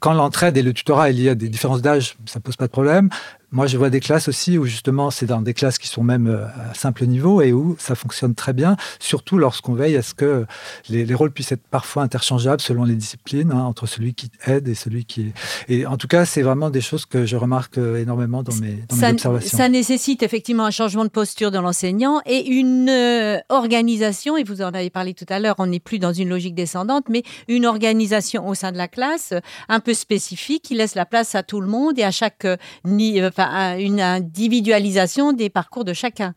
quand 0.00 0.12
l'entraide 0.12 0.56
et 0.56 0.62
le 0.62 0.72
tutorat, 0.72 1.10
il 1.10 1.20
y 1.20 1.28
a 1.28 1.34
des 1.34 1.48
différences 1.48 1.82
d'âge, 1.82 2.16
ça 2.26 2.38
pose 2.40 2.56
pas 2.56 2.66
de 2.66 2.70
problème. 2.70 3.08
Moi, 3.54 3.68
je 3.68 3.78
vois 3.78 3.88
des 3.88 4.00
classes 4.00 4.26
aussi 4.26 4.58
où 4.58 4.66
justement, 4.66 5.12
c'est 5.12 5.26
dans 5.26 5.40
des 5.40 5.54
classes 5.54 5.78
qui 5.78 5.86
sont 5.86 6.02
même 6.02 6.26
euh, 6.26 6.44
à 6.70 6.74
simple 6.74 7.06
niveau 7.06 7.40
et 7.40 7.52
où 7.52 7.76
ça 7.78 7.94
fonctionne 7.94 8.34
très 8.34 8.52
bien, 8.52 8.76
surtout 8.98 9.38
lorsqu'on 9.38 9.74
veille 9.74 9.96
à 9.96 10.02
ce 10.02 10.12
que 10.12 10.44
les, 10.88 11.06
les 11.06 11.14
rôles 11.14 11.30
puissent 11.30 11.52
être 11.52 11.62
parfois 11.70 12.02
interchangeables 12.02 12.60
selon 12.60 12.82
les 12.82 12.96
disciplines, 12.96 13.52
hein, 13.52 13.62
entre 13.62 13.86
celui 13.86 14.12
qui 14.12 14.28
aide 14.46 14.66
et 14.66 14.74
celui 14.74 15.04
qui 15.04 15.28
est. 15.28 15.32
Et 15.68 15.86
en 15.86 15.96
tout 15.96 16.08
cas, 16.08 16.24
c'est 16.24 16.42
vraiment 16.42 16.68
des 16.68 16.80
choses 16.80 17.06
que 17.06 17.26
je 17.26 17.36
remarque 17.36 17.78
euh, 17.78 18.02
énormément 18.02 18.42
dans 18.42 18.54
mes, 18.56 18.72
dans 18.88 18.96
mes 18.96 19.00
ça, 19.00 19.10
observations. 19.12 19.56
ça 19.56 19.68
nécessite 19.68 20.24
effectivement 20.24 20.64
un 20.64 20.72
changement 20.72 21.04
de 21.04 21.10
posture 21.10 21.52
de 21.52 21.58
l'enseignant 21.60 22.20
et 22.26 22.44
une 22.50 22.88
euh, 22.90 23.38
organisation, 23.50 24.36
et 24.36 24.42
vous 24.42 24.62
en 24.62 24.74
avez 24.74 24.90
parlé 24.90 25.14
tout 25.14 25.26
à 25.28 25.38
l'heure, 25.38 25.54
on 25.58 25.68
n'est 25.68 25.78
plus 25.78 26.00
dans 26.00 26.12
une 26.12 26.28
logique 26.28 26.56
descendante, 26.56 27.04
mais 27.08 27.22
une 27.46 27.66
organisation 27.66 28.48
au 28.48 28.54
sein 28.54 28.72
de 28.72 28.78
la 28.78 28.88
classe 28.88 29.32
un 29.68 29.78
peu 29.78 29.94
spécifique 29.94 30.62
qui 30.64 30.74
laisse 30.74 30.96
la 30.96 31.06
place 31.06 31.36
à 31.36 31.44
tout 31.44 31.60
le 31.60 31.68
monde 31.68 32.00
et 32.00 32.02
à 32.02 32.10
chaque 32.10 32.44
euh, 32.46 32.56
ni- 32.84 33.24
enfin, 33.24 33.43
une 33.78 34.00
individualisation 34.00 35.32
des 35.32 35.50
parcours 35.50 35.84
de 35.84 35.92
chacun. 35.92 36.34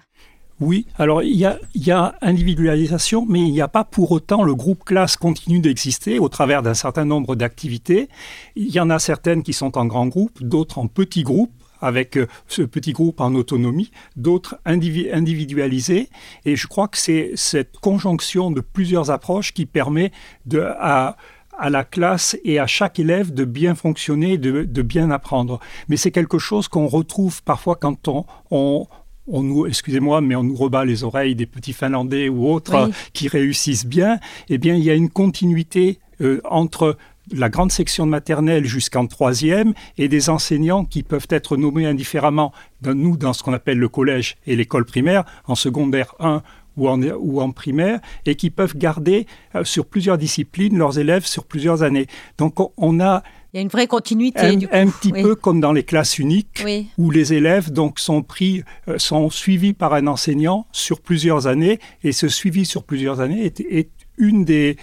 Oui, 0.60 0.88
alors 0.98 1.22
il 1.22 1.36
y 1.36 1.92
a, 1.92 2.16
individualisation, 2.22 3.28
mais 3.30 3.42
il 3.42 3.52
n'y 3.52 3.62
a 3.62 3.68
pas 3.68 3.84
pour 3.84 4.12
autant 4.12 4.42
le 4.42 4.56
groupe 4.56 4.84
classe 4.84 5.16
continue 5.16 5.60
d'exister 5.60 6.18
au 6.18 6.30
travers 6.30 6.64
d'un 6.64 6.74
certain 6.74 7.06
nombre 7.06 7.36
d'activités. 7.36 8.10
Il 8.56 8.70
y 8.70 8.80
en 8.80 8.90
a 8.90 8.98
certaines 8.98 9.44
qui 9.44 9.54
sont 9.54 9.78
en 9.78 9.86
grands 9.86 10.08
groupes, 10.08 10.42
d'autres 10.42 10.80
en 10.80 10.88
petits 10.88 11.22
groupes 11.22 11.52
avec 11.80 12.18
euh, 12.18 12.26
ce 12.48 12.64
petit 12.64 12.92
groupe 12.92 13.22
en 13.22 13.36
autonomie, 13.36 13.92
d'autres 14.16 14.58
indivi- 14.66 15.14
individualisés. 15.14 16.10
Et 16.44 16.56
je 16.56 16.66
crois 16.66 16.88
que 16.88 16.98
c'est 16.98 17.32
cette 17.36 17.78
conjonction 17.78 18.50
de 18.50 18.62
plusieurs 18.62 19.12
approches 19.12 19.54
qui 19.54 19.68
permet 19.68 20.12
de, 20.48 20.60
à, 20.80 21.18
à 21.58 21.70
la 21.70 21.84
classe 21.84 22.38
et 22.44 22.60
à 22.60 22.68
chaque 22.68 23.00
élève 23.00 23.34
de 23.34 23.46
bien 23.46 23.76
fonctionner, 23.76 24.38
de, 24.38 24.64
de 24.64 24.82
bien 24.82 25.12
apprendre. 25.12 25.60
Mais 25.90 25.98
c'est 25.98 26.12
quelque 26.12 26.38
chose 26.38 26.68
qu'on 26.68 26.88
retrouve 26.88 27.44
parfois 27.44 27.76
quand 27.76 28.08
on, 28.08 28.26
on, 28.52 28.88
on 29.28 29.44
nous, 29.44 29.68
excusez-moi, 29.68 30.22
mais 30.22 30.36
on 30.36 30.44
nous 30.44 30.56
rebat 30.56 30.86
les 30.86 31.04
oreilles 31.04 31.36
des 31.36 31.46
petits 31.46 31.74
Finlandais 31.74 32.30
ou 32.30 32.48
autres 32.48 32.90
qui 33.14 33.28
réussissent 33.28 33.86
bien. 33.86 34.20
Eh 34.50 34.58
bien, 34.58 34.76
il 34.76 34.84
y 34.84 34.90
a 34.90 34.94
une 34.94 35.10
continuité 35.10 36.00
euh, 36.22 36.42
entre 36.46 36.98
la 37.32 37.50
grande 37.50 37.72
section 37.72 38.06
de 38.06 38.12
maternelle 38.12 38.66
jusqu'en 38.66 39.06
troisième 39.06 39.74
et 39.98 40.08
des 40.08 40.30
enseignants 40.30 40.86
qui 40.86 41.04
peuvent 41.04 41.28
être 41.30 41.58
nommés 41.58 41.86
indifféremment, 41.86 42.54
nous, 42.86 43.18
dans 43.18 43.34
ce 43.34 43.44
qu'on 43.44 43.54
appelle 43.54 43.80
le 43.80 43.90
collège 43.90 44.38
et 44.46 44.56
l'école 44.56 44.86
primaire, 44.86 45.26
en 45.46 45.56
secondaire 45.56 46.16
1 46.20 46.42
ou 46.78 46.88
en, 46.88 47.02
ou 47.02 47.42
en 47.42 47.52
primaire, 47.52 48.00
et 48.26 48.36
qui 48.36 48.50
peuvent 48.50 48.78
garder 48.78 49.26
euh, 49.56 49.64
sur 49.64 49.86
plusieurs 49.86 50.18
disciplines 50.18 50.78
leurs 50.78 51.00
élèves 51.00 51.26
sur 51.26 51.46
plusieurs 51.46 51.84
années. 51.84 52.08
Donc 52.38 52.56
on, 52.78 53.00
a 53.00 53.24
il 53.54 53.58
y 53.58 53.60
a 53.60 53.62
une 53.62 53.70
vraie 53.70 53.88
continuité. 53.88 54.40
Un, 54.40 54.56
du 54.56 54.68
coup. 54.68 54.76
un 54.76 54.88
petit 54.88 55.12
peu 55.12 55.36
comme 55.36 55.60
dans 55.60 55.74
les 55.74 55.84
classes 55.84 56.20
uniques, 56.20 56.64
où 56.98 57.12
les 57.12 57.34
élèves 57.34 57.72
donc 57.72 58.00
sont 58.00 58.22
pris, 58.22 58.64
euh, 58.88 58.98
sont 58.98 59.30
suivis 59.30 59.74
par 59.74 59.94
un 59.94 60.08
enseignant 60.08 60.68
sur 60.72 61.02
plusieurs 61.02 61.48
années, 61.48 61.80
et 62.04 62.12
ce 62.12 62.28
suivi 62.28 62.66
sur 62.66 62.84
plusieurs 62.84 63.20
années 63.20 63.46
est, 63.46 63.60
est 63.62 63.90
une 64.18 64.46
des 64.46 64.78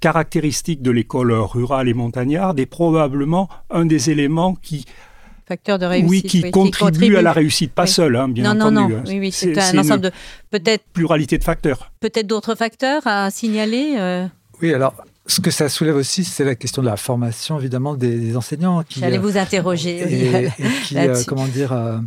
caractéristiques 0.00 0.82
de 0.82 0.90
l'école 0.90 1.32
rurale 1.32 1.88
et 1.88 1.94
montagnarde 1.94 2.58
et 2.58 2.66
probablement 2.66 3.48
un 3.70 3.84
des 3.84 4.10
éléments 4.10 4.54
qui 4.54 4.86
facteur 5.50 5.80
de 5.80 5.86
réussite. 5.86 6.08
Oui, 6.08 6.22
qui, 6.22 6.50
contribue, 6.52 7.16
à 7.16 7.22
la 7.22 7.32
réussite, 7.32 7.72
pas 7.72 7.86
seul, 7.86 8.14
hein, 8.14 8.28
bien 8.28 8.44
non, 8.44 8.60
entendu. 8.60 8.76
Non, 8.76 8.88
non, 8.88 8.96
hein. 8.98 9.04
oui, 9.08 9.18
oui, 9.18 9.32
c'est 9.32 9.58
un 9.58 9.78
ensemble 9.78 10.02
de 10.02 10.12
peut-être 10.50 10.84
pluralité 10.92 11.38
de 11.38 11.44
facteurs. 11.44 11.90
Peut-être 11.98 12.28
d'autres 12.28 12.54
facteurs 12.54 13.04
à 13.04 13.28
signaler. 13.32 13.96
Euh... 13.98 14.26
Oui, 14.62 14.72
alors 14.72 14.94
ce 15.26 15.40
que 15.40 15.50
ça 15.50 15.68
soulève 15.68 15.96
aussi, 15.96 16.22
c'est 16.22 16.44
la 16.44 16.54
question 16.54 16.82
de 16.82 16.86
la 16.86 16.96
formation, 16.96 17.58
évidemment, 17.58 17.96
des, 17.96 18.36
enseignants. 18.36 18.84
J'allais 18.88 19.18
euh, 19.18 19.20
vous 19.20 19.36
interroger. 19.36 19.96
Et, 19.98 20.46
et 20.46 20.50
qui, 20.84 20.96
euh, 20.96 21.20
comment 21.26 21.48
dire, 21.48 21.72
euh, 21.72 21.98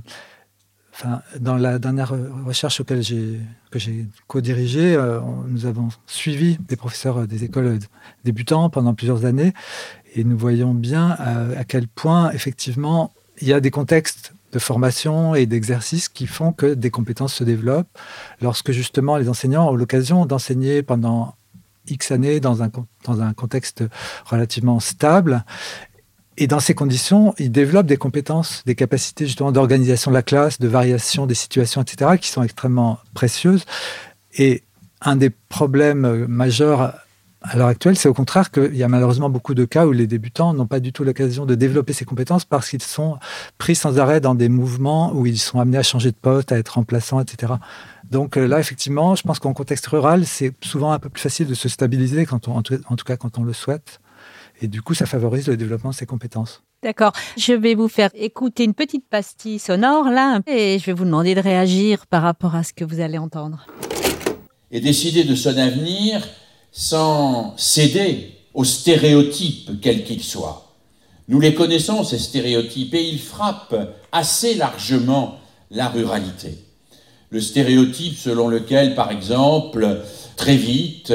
enfin, 0.94 1.22
dans 1.38 1.58
la 1.58 1.80
dernière 1.80 2.14
recherche 2.46 2.80
auquel 2.80 3.04
j'ai 3.04 3.42
que 3.72 3.80
j'ai 3.80 4.06
co-dirigée, 4.28 4.96
euh, 4.96 5.20
nous 5.50 5.66
avons 5.66 5.90
suivi 6.08 6.58
des 6.70 6.78
professeurs 6.78 7.28
des 7.28 7.44
écoles 7.44 7.80
débutants 8.24 8.70
pendant 8.70 8.94
plusieurs 8.94 9.26
années, 9.26 9.52
et 10.16 10.24
nous 10.24 10.38
voyons 10.38 10.74
bien 10.74 11.10
à 11.10 11.66
quel 11.66 11.90
point, 11.90 12.32
effectivement, 12.32 13.12
il 13.42 13.48
y 13.48 13.54
a 13.54 13.60
des 13.60 13.72
contextes 13.72 14.34
de 14.52 14.60
formation 14.60 15.36
et 15.36 15.46
d'exercice 15.46 16.10
qui 16.10 16.28
font 16.28 16.54
que 16.54 16.74
des 16.74 16.92
compétences 16.92 17.34
se 17.34 17.44
développent 17.44 17.98
lorsque 18.42 18.72
justement 18.72 19.18
les 19.18 19.28
enseignants 19.28 19.70
ont 19.70 19.76
l'occasion 19.76 20.26
d'enseigner 20.26 20.84
pendant 20.84 21.36
X 21.88 22.12
années 22.12 22.40
dans 22.40 22.64
un, 22.64 22.70
dans 23.06 23.22
un 23.22 23.34
contexte 23.34 23.84
relativement 24.26 24.80
stable. 24.80 25.44
Et 26.38 26.48
dans 26.48 26.60
ces 26.60 26.74
conditions, 26.74 27.34
ils 27.38 27.52
développent 27.52 27.88
des 27.88 27.98
compétences, 27.98 28.64
des 28.66 28.76
capacités 28.76 29.26
justement 29.26 29.52
d'organisation 29.52 30.10
de 30.12 30.16
la 30.16 30.24
classe, 30.24 30.60
de 30.60 30.68
variation 30.68 31.28
des 31.28 31.36
situations, 31.36 31.82
etc., 31.82 32.12
qui 32.20 32.30
sont 32.30 32.42
extrêmement 32.42 33.00
précieuses. 33.14 33.66
Et 34.36 34.64
un 35.02 35.16
des 35.16 35.30
problèmes 35.30 36.26
majeurs 36.28 36.94
à 37.44 37.58
l'heure 37.58 37.68
actuelle, 37.68 37.98
c'est 37.98 38.08
au 38.08 38.14
contraire 38.14 38.52
qu'il 38.52 38.76
y 38.76 38.84
a 38.84 38.88
malheureusement 38.88 39.30
beaucoup 39.30 39.54
de 39.54 39.66
cas 39.66 39.86
où 39.86 39.92
les 39.92 40.08
débutants 40.08 40.54
n'ont 40.54 40.66
pas 40.66 40.80
du 40.80 40.94
tout 40.94 41.04
l'occasion 41.04 41.46
de 41.46 41.56
développer 41.56 41.92
ces 41.92 42.06
compétences 42.06 42.46
parce 42.46 42.70
qu'ils 42.70 42.82
sont 42.82 43.18
pris 43.58 43.76
sans 43.76 44.00
arrêt 44.00 44.22
dans 44.22 44.34
des 44.34 44.48
mouvements 44.48 45.14
où 45.14 45.26
ils 45.26 45.38
sont 45.38 45.60
amenés 45.60 45.78
à 45.78 45.84
changer 45.84 46.12
de 46.12 46.16
poste, 46.16 46.54
à 46.54 46.58
être 46.58 46.70
remplaçants, 46.70 47.20
etc. 47.20 47.54
Donc 48.10 48.38
euh, 48.38 48.48
là, 48.48 48.60
effectivement, 48.60 49.16
je 49.16 49.24
pense 49.24 49.40
qu'en 49.40 49.54
contexte 49.54 49.88
rural, 49.88 50.26
c'est 50.26 50.54
souvent 50.64 50.94
un 50.94 51.00
peu 51.00 51.10
plus 51.10 51.22
facile 51.22 51.48
de 51.48 51.54
se 51.54 51.68
stabiliser, 51.68 52.26
quand 52.26 52.48
on, 52.48 52.56
en 52.56 52.62
tout 52.64 53.06
cas 53.06 53.18
quand 53.18 53.38
on 53.38 53.44
le 53.44 53.54
souhaite. 53.54 54.00
Et 54.62 54.68
du 54.68 54.82
coup, 54.82 54.94
ça 54.94 55.06
favorise 55.06 55.48
le 55.48 55.58
développement 55.58 55.90
de 55.90 55.96
ces 55.96 56.06
compétences. 56.06 56.64
D'accord. 56.82 57.12
Je 57.38 57.54
vais 57.54 57.76
vous 57.76 57.88
faire 57.88 58.10
écouter 58.14 58.64
une 58.64 58.74
petite 58.74 59.08
pastille 59.10 59.60
sonore 59.60 60.10
là, 60.10 60.40
et 60.48 60.80
je 60.80 60.86
vais 60.86 60.94
vous 60.94 61.06
demander 61.06 61.36
de 61.36 61.42
réagir 61.42 62.08
par 62.08 62.22
rapport 62.22 62.56
à 62.56 62.64
ce 62.64 62.72
que 62.72 62.86
vous 62.86 63.02
allez 63.02 63.18
entendre. 63.18 63.68
Et 64.72 64.80
décider 64.80 65.24
de 65.24 65.36
son 65.36 65.58
avenir 65.58 66.26
sans 66.74 67.54
céder 67.56 68.32
aux 68.54 68.66
stéréotypes, 68.66 69.80
quels 69.82 70.04
qu'ils 70.04 70.24
soient. 70.24 70.74
Nous 71.30 71.40
les 71.40 71.54
connaissons, 71.54 72.04
ces 72.04 72.20
stéréotypes, 72.20 72.94
et 72.96 73.08
ils 73.08 73.20
frappent 73.20 73.96
assez 74.12 74.56
largement 74.56 75.36
la 75.72 75.88
ruralité. 75.88 76.58
Le 77.30 77.40
stéréotype 77.40 78.18
selon 78.18 78.48
lequel, 78.48 78.96
par 78.96 79.12
exemple, 79.12 80.02
très 80.36 80.58
vite, 80.58 81.14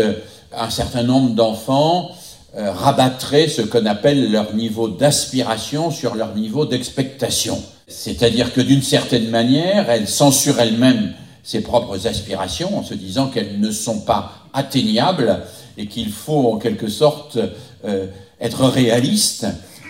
un 0.53 0.71
certain 0.71 1.03
nombre 1.03 1.35
d'enfants 1.35 2.11
euh, 2.57 2.73
rabattraient 2.73 3.49
ce 3.49 3.63
qu'on 3.63 3.85
appelle 3.85 4.33
leur 4.33 4.55
niveau 4.55 4.89
d'aspiration 4.89 5.91
sur 5.91 6.15
leur 6.15 6.35
niveau 6.35 6.65
d'expectation. 6.65 7.63
C'est-à-dire 7.87 8.55
que 8.55 8.61
d'une 8.61 8.83
certaine 8.83 9.29
manière, 9.29 9.91
elles 9.91 10.09
censurent 10.09 10.59
elles-mêmes 10.59 11.13
ses 11.43 11.61
propres 11.61 12.07
aspirations 12.07 12.79
en 12.79 12.83
se 12.83 12.95
disant 12.95 13.29
qu'elles 13.29 13.61
ne 13.61 13.71
sont 13.71 14.01
pas 14.01 14.38
atteignables 14.53 15.41
et 15.77 15.87
qu'il 15.87 16.11
faut 16.11 16.53
en 16.53 16.59
quelque 16.59 16.89
sorte 16.89 17.39
euh, 17.85 18.07
être 18.41 18.65
réaliste, 18.65 19.47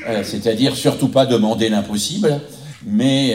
euh, 0.08 0.22
c'est-à-dire 0.24 0.76
surtout 0.76 1.08
pas 1.08 1.26
demander 1.26 1.68
l'impossible, 1.68 2.40
mais 2.84 3.34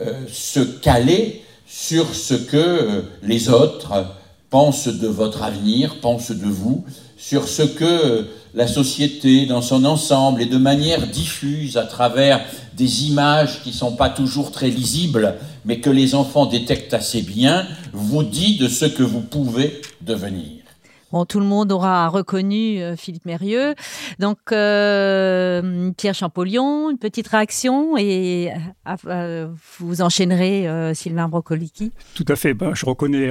euh, 0.00 0.12
se 0.32 0.60
caler 0.60 1.42
sur 1.66 2.14
ce 2.14 2.34
que 2.34 3.04
les 3.22 3.48
autres 3.48 4.06
pensent 4.48 4.88
de 4.88 5.06
votre 5.06 5.42
avenir, 5.42 6.00
pensent 6.00 6.32
de 6.32 6.46
vous, 6.46 6.84
sur 7.16 7.46
ce 7.46 7.62
que 7.62 8.26
la 8.54 8.66
société 8.66 9.46
dans 9.46 9.62
son 9.62 9.84
ensemble 9.84 10.42
et 10.42 10.46
de 10.46 10.56
manière 10.56 11.06
diffuse 11.06 11.76
à 11.76 11.84
travers 11.84 12.44
des 12.76 13.04
images 13.04 13.62
qui 13.62 13.68
ne 13.68 13.74
sont 13.74 13.94
pas 13.94 14.08
toujours 14.08 14.50
très 14.50 14.68
lisibles, 14.68 15.34
mais 15.64 15.80
que 15.80 15.90
les 15.90 16.14
enfants 16.14 16.46
détectent 16.46 16.94
assez 16.94 17.22
bien, 17.22 17.66
vous 17.92 18.22
dit 18.22 18.56
de 18.56 18.68
ce 18.68 18.86
que 18.86 19.02
vous 19.02 19.20
pouvez 19.20 19.80
devenir. 20.00 20.59
Bon, 21.12 21.24
tout 21.24 21.40
le 21.40 21.46
monde 21.46 21.72
aura 21.72 22.08
reconnu 22.08 22.80
euh, 22.80 22.94
Philippe 22.96 23.24
Mérieux. 23.24 23.74
Donc, 24.18 24.38
euh, 24.52 25.90
Pierre 25.96 26.14
Champollion, 26.14 26.90
une 26.90 26.98
petite 26.98 27.26
réaction 27.28 27.96
et 27.96 28.52
euh, 29.06 29.48
vous 29.78 30.02
enchaînerez 30.02 30.94
Sylvain 30.94 31.28
Brocolici. 31.28 31.92
Tout 32.14 32.26
à 32.28 32.36
fait. 32.36 32.54
Ben, 32.54 32.74
je 32.74 32.86
reconnais 32.86 33.30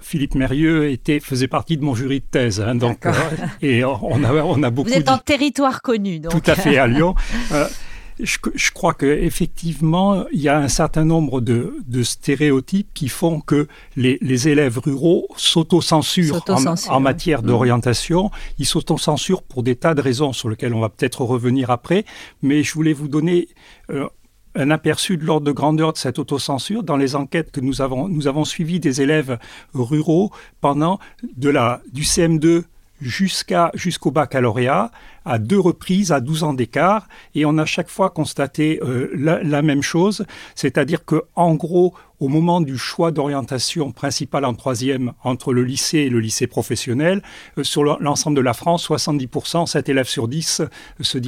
Philippe 0.00 0.34
Mérieux 0.34 0.90
était, 0.90 1.20
faisait 1.20 1.48
partie 1.48 1.76
de 1.76 1.84
mon 1.84 1.94
jury 1.94 2.20
de 2.20 2.24
thèse. 2.24 2.60
Hein, 2.60 2.74
donc, 2.74 3.06
et 3.62 3.84
on 3.84 4.24
a, 4.24 4.32
on 4.32 4.62
a 4.62 4.70
beaucoup. 4.70 4.88
Vous 4.88 4.94
êtes 4.94 5.08
en 5.08 5.18
territoire 5.18 5.82
connu. 5.82 6.20
Donc. 6.20 6.32
Tout 6.32 6.50
à 6.50 6.54
fait, 6.54 6.78
à 6.78 6.86
Lyon. 6.86 7.14
je, 8.20 8.38
je, 8.54 8.70
crois 8.70 8.94
qu'effectivement, 8.94 10.26
il 10.32 10.40
y 10.40 10.48
a 10.48 10.58
un 10.58 10.68
certain 10.68 11.04
nombre 11.04 11.40
de, 11.40 11.76
de 11.86 12.02
stéréotypes 12.02 12.88
qui 12.94 13.08
font 13.08 13.40
que 13.40 13.66
les, 13.96 14.18
les 14.20 14.48
élèves 14.48 14.78
ruraux 14.78 15.26
s'autocensurent 15.36 16.42
en, 16.48 16.74
en, 16.92 17.00
matière 17.00 17.42
mmh. 17.42 17.46
d'orientation. 17.46 18.30
Ils 18.58 18.66
s'autocensurent 18.66 19.42
pour 19.42 19.62
des 19.62 19.76
tas 19.76 19.94
de 19.94 20.00
raisons 20.00 20.32
sur 20.32 20.48
lesquelles 20.48 20.74
on 20.74 20.80
va 20.80 20.88
peut-être 20.88 21.22
revenir 21.22 21.70
après. 21.70 22.04
Mais 22.42 22.62
je 22.62 22.72
voulais 22.74 22.92
vous 22.92 23.08
donner 23.08 23.48
euh, 23.90 24.06
un 24.54 24.70
aperçu 24.70 25.16
de 25.16 25.24
l'ordre 25.24 25.46
de 25.46 25.52
grandeur 25.52 25.92
de 25.92 25.98
cette 25.98 26.18
autocensure 26.18 26.82
dans 26.82 26.96
les 26.96 27.16
enquêtes 27.16 27.50
que 27.50 27.60
nous 27.60 27.82
avons, 27.82 28.08
nous 28.08 28.28
avons 28.28 28.44
suivies 28.44 28.80
des 28.80 29.02
élèves 29.02 29.38
ruraux 29.74 30.30
pendant 30.60 30.98
de 31.36 31.48
la, 31.48 31.82
du 31.92 32.02
CM2 32.02 32.62
jusqu'à 33.04 33.70
jusqu'au 33.74 34.10
baccalauréat 34.10 34.90
à 35.24 35.38
deux 35.38 35.58
reprises 35.58 36.12
à 36.12 36.20
12 36.20 36.42
ans 36.44 36.54
d'écart 36.54 37.08
et 37.34 37.44
on 37.44 37.58
a 37.58 37.64
chaque 37.64 37.88
fois 37.88 38.10
constaté 38.10 38.80
euh, 38.82 39.10
la, 39.14 39.62
même 39.62 39.82
chose, 39.82 40.26
c'est-à-dire 40.54 41.04
que 41.04 41.22
en 41.34 41.54
gros 41.54 41.94
au 42.20 42.28
moment 42.28 42.60
du 42.60 42.78
choix 42.78 43.10
d'orientation 43.10 43.92
principale 43.92 44.44
en 44.44 44.54
troisième 44.54 45.12
entre 45.22 45.52
le 45.52 45.64
lycée 45.64 45.98
et 45.98 46.08
le 46.08 46.20
lycée 46.20 46.46
professionnel, 46.46 47.22
euh, 47.58 47.64
sur 47.64 47.84
l'ensemble 47.84 48.36
de 48.36 48.42
la 48.42 48.54
France, 48.54 48.88
70%, 48.88 49.66
7 49.66 49.88
élèves 49.88 50.08
sur 50.08 50.28
10 50.28 50.60
euh, 50.60 50.68
se 51.00 51.18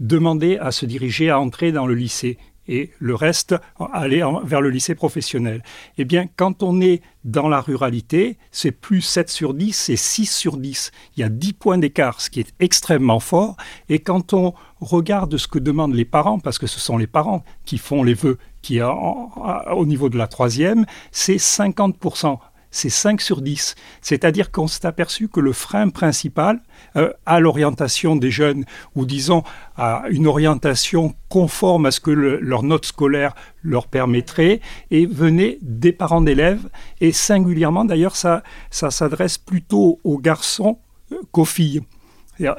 demandaient 0.00 0.58
à 0.58 0.72
se 0.72 0.86
diriger 0.86 1.30
à 1.30 1.38
entrer 1.38 1.72
dans 1.72 1.86
le 1.86 1.94
lycée 1.94 2.38
et 2.68 2.90
le 2.98 3.14
reste 3.14 3.54
aller 3.92 4.24
vers 4.44 4.60
le 4.60 4.70
lycée 4.70 4.94
professionnel. 4.94 5.62
Eh 5.98 6.04
bien, 6.04 6.26
quand 6.36 6.62
on 6.62 6.80
est 6.80 7.02
dans 7.24 7.48
la 7.48 7.60
ruralité, 7.60 8.38
c'est 8.50 8.72
plus 8.72 9.00
7 9.00 9.30
sur 9.30 9.54
10, 9.54 9.72
c'est 9.72 9.96
6 9.96 10.26
sur 10.26 10.56
10. 10.56 10.90
Il 11.16 11.20
y 11.20 11.24
a 11.24 11.28
10 11.28 11.52
points 11.54 11.78
d'écart, 11.78 12.20
ce 12.20 12.30
qui 12.30 12.40
est 12.40 12.52
extrêmement 12.60 13.20
fort. 13.20 13.56
Et 13.88 13.98
quand 13.98 14.32
on 14.32 14.54
regarde 14.80 15.36
ce 15.36 15.48
que 15.48 15.58
demandent 15.58 15.94
les 15.94 16.04
parents, 16.04 16.38
parce 16.38 16.58
que 16.58 16.66
ce 16.66 16.80
sont 16.80 16.96
les 16.96 17.06
parents 17.06 17.44
qui 17.64 17.78
font 17.78 18.02
les 18.02 18.14
vœux 18.14 18.38
qui 18.62 18.80
au 18.80 19.86
niveau 19.86 20.08
de 20.08 20.16
la 20.16 20.28
troisième, 20.28 20.86
c'est 21.10 21.36
50% 21.36 22.38
c'est 22.72 22.88
5 22.88 23.20
sur 23.20 23.42
10. 23.42 23.76
C'est-à-dire 24.00 24.50
qu'on 24.50 24.66
s'est 24.66 24.86
aperçu 24.86 25.28
que 25.28 25.38
le 25.38 25.52
frein 25.52 25.90
principal 25.90 26.60
euh, 26.96 27.12
à 27.26 27.38
l'orientation 27.38 28.16
des 28.16 28.32
jeunes, 28.32 28.64
ou 28.96 29.06
disons 29.06 29.44
à 29.76 30.02
une 30.10 30.26
orientation 30.26 31.14
conforme 31.28 31.86
à 31.86 31.92
ce 31.92 32.00
que 32.00 32.10
le, 32.10 32.40
leur 32.40 32.64
note 32.64 32.86
scolaire 32.86 33.34
leur 33.62 33.86
permettrait, 33.86 34.60
et 34.90 35.06
venait 35.06 35.58
des 35.62 35.92
parents 35.92 36.22
d'élèves, 36.22 36.68
et 37.00 37.12
singulièrement 37.12 37.84
d'ailleurs 37.84 38.16
ça, 38.16 38.42
s'adresse 38.70 39.38
plutôt 39.38 40.00
aux 40.02 40.18
garçons 40.18 40.78
euh, 41.12 41.16
qu'aux 41.30 41.44
filles. 41.44 41.82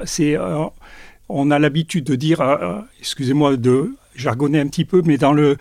C'est, 0.06 0.38
on 1.28 1.50
a 1.50 1.58
l'habitude 1.58 2.04
de 2.04 2.14
dire, 2.14 2.40
excusez-moi 3.00 3.56
de 3.58 3.96
jargonner 4.14 4.60
un 4.60 4.68
petit 4.68 4.86
peu, 4.86 5.02
mais 5.04 5.18
dans 5.18 5.32
le 5.34 5.58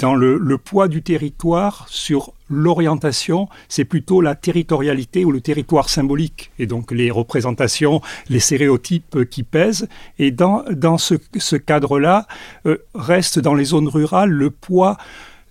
dans 0.00 0.14
le, 0.14 0.58
poids 0.58 0.88
du 0.88 1.02
territoire 1.02 1.86
sur 1.88 2.32
l'orientation, 2.48 3.48
c'est 3.68 3.84
plutôt 3.84 4.20
la 4.20 4.34
territorialité 4.34 5.24
ou 5.24 5.30
le 5.30 5.40
territoire 5.40 5.88
symbolique, 5.88 6.50
et 6.58 6.66
donc 6.66 6.90
les 6.90 7.10
représentations, 7.10 8.00
les 8.28 8.40
stéréotypes 8.40 9.24
qui 9.30 9.42
pèsent. 9.42 9.88
Et 10.18 10.30
dans, 10.30 10.64
ce, 10.98 11.56
cadre-là, 11.56 12.26
euh, 12.66 12.78
reste 12.94 13.38
dans 13.38 13.54
les 13.54 13.64
zones 13.64 13.88
rurales 13.88 14.30
le 14.30 14.50
poids 14.50 14.96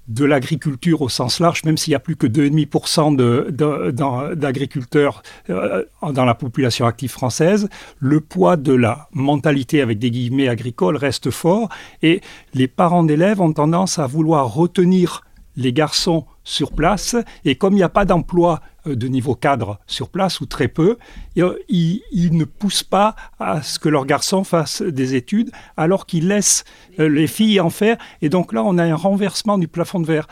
de 0.10 0.26
l'agriculture 0.26 1.02
au 1.02 1.10
sens 1.10 1.40
large, 1.40 1.64
même 1.64 1.78
s'il 1.78 1.92
y 1.92 1.96
a 1.96 2.00
plus 2.00 2.16
que 2.16 2.28
2,5% 2.28 4.36
d'agriculteurs 4.36 5.22
euh, 5.50 5.86
dans 6.02 6.26
la 6.26 6.34
population 6.34 6.88
active 6.88 7.12
française, 7.12 7.70
le 8.00 8.20
poids 8.20 8.58
de 8.58 8.74
la 8.74 9.08
mentalité 9.14 9.82
avec 9.82 10.00
des 10.00 10.12
guillemets 10.12 10.50
agricoles 10.50 10.98
reste 10.98 11.30
fort 11.30 11.70
et 12.02 12.22
les 12.54 12.68
parents 12.68 13.04
d'élèves 13.04 13.40
ont 13.40 13.54
tendance 13.54 14.00
à 14.00 14.08
vouloir 14.08 14.54
retenir 14.54 15.24
les 15.56 15.74
garçons 15.74 16.26
sur 16.44 16.72
place 16.72 17.16
et 17.46 17.56
comme 17.56 17.74
il 17.74 17.78
n'y 17.78 17.84
a 17.84 17.90
pas 17.90 18.06
d'emploi 18.06 18.62
de 18.96 19.08
niveau 19.08 19.36
cadre 19.36 19.80
sur 19.88 20.10
place 20.10 20.42
ou 20.42 20.46
très 20.46 20.68
peu, 20.68 20.98
ils, 21.36 22.02
ne 22.32 22.44
poussent 22.44 22.84
pas 22.84 23.16
à 23.40 23.62
ce 23.62 23.80
que 23.80 23.90
leurs 23.90 24.06
garçons 24.06 24.44
fassent 24.44 24.82
des 24.82 25.16
études 25.16 25.52
alors 25.78 26.06
qu'ils 26.06 26.28
laissent 26.28 26.64
euh, 27.00 27.08
les 27.08 27.28
filles 27.28 27.60
en 27.60 27.70
faire. 27.70 27.98
Et 28.22 28.30
donc 28.30 28.54
là, 28.54 28.64
on 28.64 28.78
a 28.78 28.84
un 28.84 28.96
renversement 28.96 29.58
du 29.58 29.68
plafond 29.68 30.00
de 30.00 30.06
verre. 30.06 30.28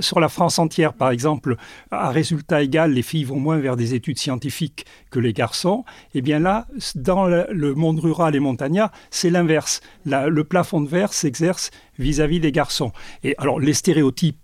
sur 0.00 0.20
la 0.20 0.28
France 0.28 0.58
entière, 0.58 0.92
par 0.94 1.10
exemple, 1.10 1.56
à 1.90 2.10
résultat 2.10 2.62
égal, 2.62 2.92
les 2.92 3.02
filles 3.02 3.24
vont 3.24 3.40
moins 3.40 3.58
vers 3.58 3.76
des 3.76 3.94
études 3.94 4.18
scientifiques 4.18 4.86
que 5.10 5.18
les 5.18 5.32
garçons. 5.32 5.84
Et 6.14 6.18
eh 6.18 6.22
bien 6.22 6.38
là, 6.38 6.66
dans 6.94 7.26
le 7.26 7.74
monde 7.74 8.00
rural 8.00 8.34
et 8.34 8.40
montagnard, 8.40 8.90
c'est 9.10 9.30
l'inverse. 9.30 9.80
Le 10.06 10.42
plafond 10.44 10.80
de 10.80 10.88
verre 10.88 11.12
s'exerce 11.12 11.70
vis-à-vis 11.98 12.40
des 12.40 12.52
garçons. 12.52 12.92
Et 13.22 13.34
alors, 13.38 13.60
les 13.60 13.74
stéréotypes 13.74 14.38
euh, 14.38 14.43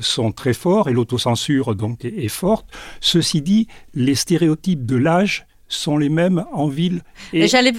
sont 0.00 0.32
très 0.32 0.54
forts 0.54 0.88
et 0.88 0.92
l'autocensure 0.92 1.74
donc 1.74 2.04
est, 2.04 2.28
forte. 2.28 2.66
Ceci 3.00 3.42
dit, 3.42 3.66
les 3.94 4.14
stéréotypes 4.14 4.86
de 4.86 4.96
l'âge 4.96 5.46
sont 5.74 5.96
les 5.96 6.08
mêmes 6.08 6.44
en 6.52 6.66
ville 6.66 7.02
et 7.32 7.48
j'allais 7.48 7.72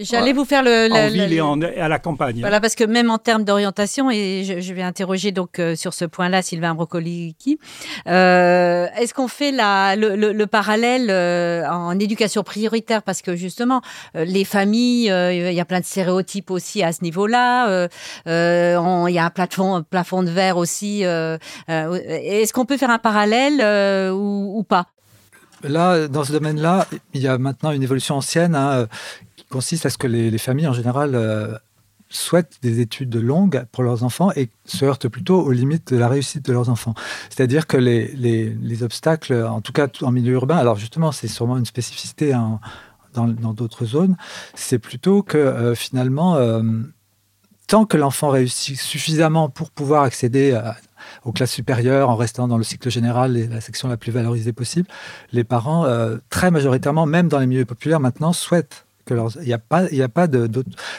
j'allais 0.00 0.32
vous 0.32 0.44
faire 0.44 0.62
le, 0.62 0.90
en 0.92 1.08
ville 1.08 1.32
et 1.32 1.80
à 1.80 1.88
la 1.88 1.98
campagne. 1.98 2.40
Voilà 2.40 2.60
parce 2.60 2.74
que 2.74 2.84
même 2.84 3.10
en 3.10 3.18
termes 3.18 3.44
d'orientation 3.44 4.10
et 4.10 4.44
je, 4.44 4.74
vais 4.74 4.82
interroger 4.82 5.32
donc 5.32 5.58
euh, 5.58 5.76
sur 5.76 5.94
ce 5.94 6.04
point-là 6.04 6.42
Sylvain 6.42 6.74
Brocolicki. 6.74 7.58
Euh, 8.06 8.86
est-ce 8.98 9.14
qu'on 9.14 9.28
fait 9.28 9.52
la, 9.52 9.96
le, 9.96 10.44
parallèle 10.46 11.08
euh, 11.10 11.68
en 11.68 11.98
éducation 11.98 12.42
prioritaire? 12.42 13.02
Parce 13.02 13.22
que 13.22 13.36
justement 13.36 13.80
les 14.14 14.44
familles 14.44 15.06
il 15.06 15.52
y 15.52 15.60
a 15.60 15.64
plein 15.64 15.80
de 15.80 15.84
stéréotypes 15.84 16.50
aussi 16.50 16.82
à 16.82 16.92
ce 16.92 17.02
niveau-là. 17.02 17.88
il 18.26 19.14
y 19.14 19.18
a 19.18 19.24
un 19.24 19.30
plafond 19.30 19.82
plafond 19.82 20.22
de 20.22 20.30
verre 20.30 20.56
aussi. 20.56 21.02
est-ce 21.02 22.52
qu'on 22.52 22.64
peut 22.64 22.76
faire 22.76 22.90
un 22.90 22.98
parallèle 22.98 24.12
ou, 24.12 24.58
ou 24.58 24.62
pas? 24.62 24.86
Là, 25.64 26.08
dans 26.08 26.24
ce 26.24 26.32
domaine-là, 26.32 26.86
il 27.14 27.22
y 27.22 27.28
a 27.28 27.38
maintenant 27.38 27.70
une 27.70 27.82
évolution 27.82 28.16
ancienne 28.16 28.54
hein, 28.54 28.70
euh, 28.70 28.86
qui 29.36 29.44
consiste 29.46 29.86
à 29.86 29.90
ce 29.90 29.98
que 29.98 30.06
les, 30.06 30.36
familles, 30.38 30.68
en 30.68 30.72
général, 30.72 31.14
euh, 31.14 31.56
souhaitent 32.10 32.58
des 32.62 32.80
études 32.80 33.16
longues 33.16 33.64
pour 33.72 33.82
leurs 33.82 34.04
enfants 34.04 34.30
et 34.36 34.50
se 34.66 34.84
heurtent 34.84 35.08
plutôt 35.08 35.40
aux 35.40 35.52
limites 35.52 35.92
de 35.92 35.98
la 35.98 36.08
réussite 36.08 36.44
de 36.44 36.52
leurs 36.52 36.68
enfants. 36.68 36.94
C'est-à-dire 37.30 37.66
que 37.66 37.76
les, 37.76 38.82
obstacles, 38.82 39.34
en 39.34 39.60
tout 39.60 39.72
cas 39.72 39.88
en 40.02 40.12
milieu 40.12 40.34
urbain, 40.34 40.56
alors 40.56 40.76
justement, 40.76 41.12
c'est 41.12 41.28
sûrement 41.28 41.56
une 41.56 41.64
spécificité 41.64 42.32
dans 43.14 43.52
d'autres 43.54 43.86
zones, 43.86 44.16
c'est 44.54 44.78
plutôt 44.78 45.22
que 45.22 45.38
euh, 45.38 45.74
finalement, 45.74 46.36
tant 47.66 47.86
que 47.86 47.96
l'enfant 47.96 48.28
réussit 48.28 48.78
suffisamment 48.78 49.48
pour 49.48 49.70
pouvoir 49.70 50.02
accéder 50.02 50.58
aux 51.24 51.32
classes 51.32 51.52
supérieures 51.52 52.10
en 52.10 52.16
restant 52.16 52.48
dans 52.48 52.58
le 52.58 52.64
cycle 52.64 52.90
général 52.90 53.36
et 53.36 53.46
la 53.46 53.60
section 53.60 53.88
la 53.88 53.96
plus 53.96 54.12
valorisée 54.12 54.52
possible, 54.52 54.88
les 55.32 55.44
parents, 55.44 55.84
euh, 55.86 56.18
très 56.30 56.50
majoritairement, 56.50 57.06
même 57.06 57.28
dans 57.28 57.38
les 57.38 57.46
milieux 57.46 57.64
populaires 57.64 58.00
maintenant, 58.00 58.32
souhaitent 58.32 58.86
que 59.04 59.14
leurs... 59.14 59.36
Il 59.40 59.46
n'y 59.46 59.52
a 59.52 59.56
a 59.56 60.08
pas. 60.08 60.26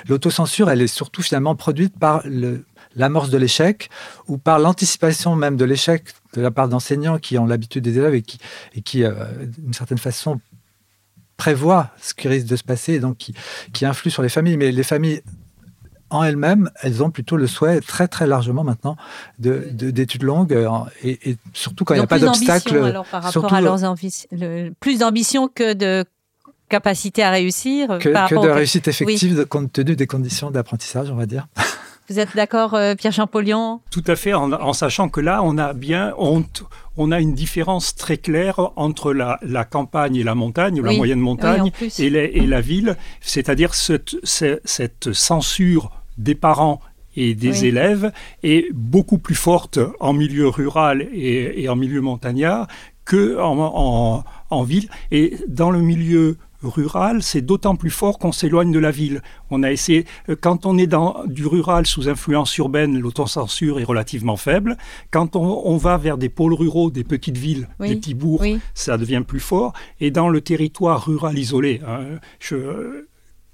L'autocensure, 0.08 0.70
elle 0.70 0.82
est 0.82 0.88
surtout 0.88 1.22
finalement 1.22 1.56
produite 1.56 1.98
par 1.98 2.24
l'amorce 2.96 3.30
de 3.30 3.38
l'échec 3.38 3.90
ou 4.28 4.38
par 4.38 4.60
l'anticipation 4.60 5.36
même 5.36 5.58
de 5.58 5.66
l'échec 5.66 6.06
de 6.34 6.42
la 6.42 6.52
part 6.52 6.70
d'enseignants 6.70 7.18
qui 7.18 7.38
ont 7.38 7.46
l'habitude 7.46 7.84
des 7.84 7.98
élèves 7.98 8.14
et 8.16 8.82
qui, 8.82 9.04
euh, 9.04 9.14
d'une 9.58 9.74
certaine 9.74 9.98
façon, 9.98 10.40
prévoient 11.38 11.92
ce 12.02 12.14
qui 12.14 12.28
risque 12.28 12.48
de 12.48 12.56
se 12.56 12.64
passer 12.64 12.94
et 12.94 13.00
donc 13.00 13.18
qui, 13.18 13.34
qui 13.74 13.86
influent 13.86 14.12
sur 14.12 14.24
les 14.24 14.30
familles. 14.30 14.58
Mais 14.58 14.72
les 14.72 14.84
familles 14.84 15.22
en 16.16 16.24
elles-mêmes, 16.24 16.70
elles 16.82 17.04
ont 17.04 17.10
plutôt 17.10 17.38
le 17.38 17.48
souhait 17.48 17.82
très 17.82 18.08
très 18.08 18.28
largement 18.28 18.64
maintenant 18.64 18.98
d'études 19.40 20.22
de, 20.22 20.26
longues 20.26 20.54
euh, 20.54 20.70
et, 21.04 21.38
surtout 21.54 21.86
quand 21.86 21.94
il 21.94 21.98
n'y 21.98 22.04
a 22.04 22.08
pas 22.08 22.20
d'obstacle. 22.20 22.78
Alors 22.78 23.06
par 23.06 23.24
rapport 23.24 23.54
à 23.54 23.62
leurs 23.62 23.96
plus 24.80 25.00
d'ambition 25.00 25.48
que 25.48 25.74
de 25.74 26.06
capacité 26.70 27.24
à 27.24 27.30
réussir. 27.30 28.00
Que, 28.00 28.10
de 28.10 28.50
réussite 28.50 28.88
effective 28.88 29.46
compte 29.46 29.72
tenu 29.72 29.96
des 29.96 30.08
conditions 30.08 30.52
d'apprentissage, 30.52 31.12
on 31.12 31.16
va 31.16 31.26
dire. 31.26 31.48
Vous 32.08 32.20
êtes 32.20 32.36
d'accord, 32.36 32.76
euh, 32.76 32.94
Pierre 32.94 33.14
Champollion 33.14 33.82
Tout 33.90 34.04
à 34.06 34.16
fait, 34.16 34.34
en, 34.36 34.74
sachant 34.74 35.10
que 35.10 35.20
là, 35.20 35.42
on 35.44 35.58
a 35.58 35.74
bien, 35.74 36.14
on, 36.20 36.44
on, 36.98 37.12
a 37.12 37.20
une 37.20 37.34
différence 37.34 37.96
très 37.96 38.18
claire 38.18 38.60
entre 38.76 39.12
la, 39.12 39.40
campagne 39.66 40.16
et 40.16 40.24
la 40.24 40.36
montagne, 40.36 40.82
la 40.82 40.94
moyenne 40.94 41.20
montagne 41.20 41.72
et, 41.98 42.06
et, 42.06 42.46
la 42.46 42.62
ville, 42.62 42.96
c'est-à-dire 43.22 43.74
cette, 43.74 44.18
cette, 44.24 45.14
censure 45.14 45.90
des 46.18 46.36
parents 46.36 46.82
et 47.16 47.34
des 47.34 47.66
élèves 47.66 48.12
est 48.44 48.72
beaucoup 48.74 49.18
plus 49.18 49.36
forte 49.36 49.80
en 50.00 50.14
milieu 50.14 50.50
rural 50.50 51.08
et, 51.14 51.68
en 51.70 51.76
milieu 51.76 52.02
montagnard 52.02 52.68
que 53.06 53.40
en, 53.40 54.24
en, 54.50 54.64
ville. 54.64 54.90
Et 55.12 55.38
dans 55.48 55.72
le 55.72 55.80
milieu 55.80 56.38
rural, 56.64 57.22
c'est 57.22 57.42
d'autant 57.42 57.76
plus 57.76 57.92
fort 57.92 58.18
qu'on 58.18 58.32
s'éloigne 58.32 58.72
de 58.72 58.80
la 58.80 58.92
ville. 58.92 59.22
On 59.52 59.64
a 59.64 59.72
essayé, 59.72 60.06
euh, 60.30 60.36
quand 60.40 60.66
on 60.66 60.78
est 60.78 60.88
dans 60.88 61.24
du 61.28 61.46
rural 61.46 61.86
sous 61.86 62.10
influence 62.10 62.58
urbaine, 62.58 62.98
l'autocensure 63.00 63.80
est 63.80 63.84
relativement 63.84 64.38
faible. 64.38 64.78
Quand 65.12 65.36
on, 65.36 65.78
va 65.78 65.98
vers 65.98 66.18
des 66.18 66.30
pôles 66.30 66.54
ruraux, 66.54 66.90
des 66.90 67.04
petites 67.04 67.38
villes, 67.38 67.68
des 67.80 67.96
petits 67.96 68.16
bourgs, 68.16 68.46
ça 68.74 68.98
devient 68.98 69.24
plus 69.26 69.40
fort. 69.40 69.74
Et 70.00 70.10
dans 70.10 70.30
le 70.30 70.42
territoire 70.42 71.06
rural 71.06 71.38
isolé, 71.38 71.82
hein, 71.88 72.20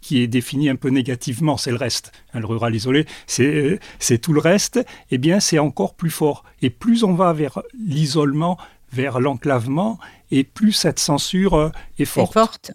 qui 0.02 0.22
est 0.22 0.28
défini 0.28 0.70
un 0.70 0.76
peu 0.76 0.90
négativement, 0.90 1.58
c'est 1.58 1.72
le 1.72 1.78
reste. 1.78 2.12
Hein, 2.34 2.40
le 2.40 2.46
rural 2.46 2.76
isolé, 2.76 3.06
c'est 3.28 3.80
tout 4.22 4.34
le 4.34 4.42
reste, 4.42 4.84
eh 5.12 5.18
bien 5.18 5.40
c'est 5.40 5.60
encore 5.60 5.94
plus 5.96 6.10
fort. 6.10 6.44
Et 6.62 6.70
plus 6.70 7.04
on 7.04 7.14
va 7.14 7.34
vers 7.34 7.62
l'isolement, 7.74 8.58
vers 8.92 9.20
l'enclavement, 9.20 10.00
et 10.32 10.44
plus 10.44 10.74
cette 10.74 11.00
censure 11.00 11.54
euh, 11.54 11.70
est 11.98 12.06
forte. 12.06 12.32
Est 12.32 12.34
forte. 12.34 12.72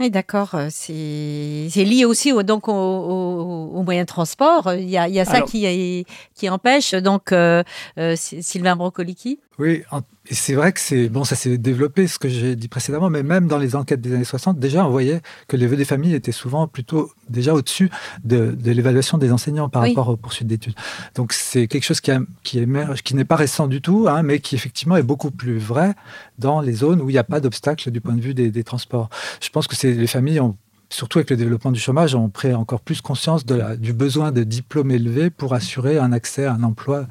Oui, 0.00 0.10
d'accord. 0.10 0.54
Euh, 0.54 0.68
c'est 0.70 1.84
lié 1.84 2.04
aussi 2.04 2.32
au, 2.32 2.42
donc 2.42 2.66
aux, 2.66 3.82
moyens 3.84 4.06
de 4.06 4.08
transport. 4.08 4.74
Il 4.74 4.88
y 4.88 4.98
a, 4.98 5.08
il 5.08 5.14
y 5.14 5.20
a 5.20 5.24
ça 5.24 5.42
qui, 5.42 6.04
qui 6.34 6.48
empêche. 6.48 6.94
Donc, 6.94 7.30
euh, 7.30 7.62
euh, 7.98 8.16
Sylvain 8.16 8.74
Brocolicki 8.74 9.38
Oui, 9.58 9.84
c'est 10.30 10.54
vrai 10.54 10.72
que 10.72 10.80
c'est 10.80 11.08
bon, 11.08 11.22
ça 11.22 11.36
s'est 11.36 11.58
développé, 11.58 12.08
ce 12.08 12.18
que 12.18 12.28
j'ai 12.28 12.56
dit 12.56 12.66
précédemment, 12.66 13.08
mais 13.08 13.22
même 13.22 13.46
dans 13.46 13.58
les 13.58 13.76
enquêtes 13.76 14.00
des 14.00 14.12
années 14.12 14.24
60, 14.24 14.58
déjà, 14.58 14.84
on 14.84 14.90
voyait 14.90 15.20
que 15.46 15.56
les 15.56 15.68
vœux 15.68 15.76
des 15.76 15.84
familles 15.84 16.14
étaient 16.14 16.32
souvent 16.32 16.66
plutôt 16.66 17.12
déjà 17.28 17.54
au-dessus 17.54 17.88
de, 18.24 18.56
l'évaluation 18.64 19.16
des 19.16 19.30
enseignants 19.30 19.68
par 19.68 19.82
rapport 19.82 20.08
aux 20.08 20.16
poursuites 20.16 20.48
d'études. 20.48 20.74
Donc 21.14 21.32
c'est 21.32 21.68
quelque 21.68 21.84
chose 21.84 22.00
qui, 22.00 22.10
qui 22.42 22.58
émerge, 22.58 23.02
qui 23.02 23.14
n'est 23.14 23.24
pas 23.24 23.36
récent 23.36 23.68
du 23.68 23.80
tout, 23.80 24.06
hein, 24.08 24.22
mais 24.24 24.40
qui 24.40 24.56
effectivement 24.56 24.96
est 24.96 25.04
beaucoup 25.04 25.30
plus 25.30 25.58
vrai 25.58 25.94
dans 26.38 26.60
les 26.60 26.72
zones 26.72 27.00
où 27.00 27.08
il 27.08 27.12
n'y 27.12 27.18
a 27.18 27.24
pas 27.24 27.38
d'obstacle 27.40 27.90
du 27.92 28.00
point 28.00 28.14
de 28.14 28.20
vue 28.20 28.34
des, 28.34 28.64
transports. 28.64 29.08
Je 29.40 29.50
pense 29.50 29.68
que 29.68 29.86
les 29.86 30.06
familles 30.06 30.40
ont 30.40 30.56
surtout 30.90 31.18
avec 31.18 31.30
le 31.30 31.36
développement 31.36 31.72
du 31.72 31.80
chômage, 31.80 32.14
ont 32.14 32.28
pris 32.28 32.54
encore 32.54 32.80
plus 32.80 33.00
conscience 33.00 33.44
de 33.44 33.54
la, 33.54 33.76
du 33.76 33.92
besoin 33.92 34.32
de 34.32 34.42
diplômes 34.42 34.90
élevés 34.90 35.30
pour 35.30 35.54
assurer 35.54 35.98
un 35.98 36.12
accès 36.12 36.44
à 36.44 36.54
un 36.54 36.62
emploi 36.62 37.06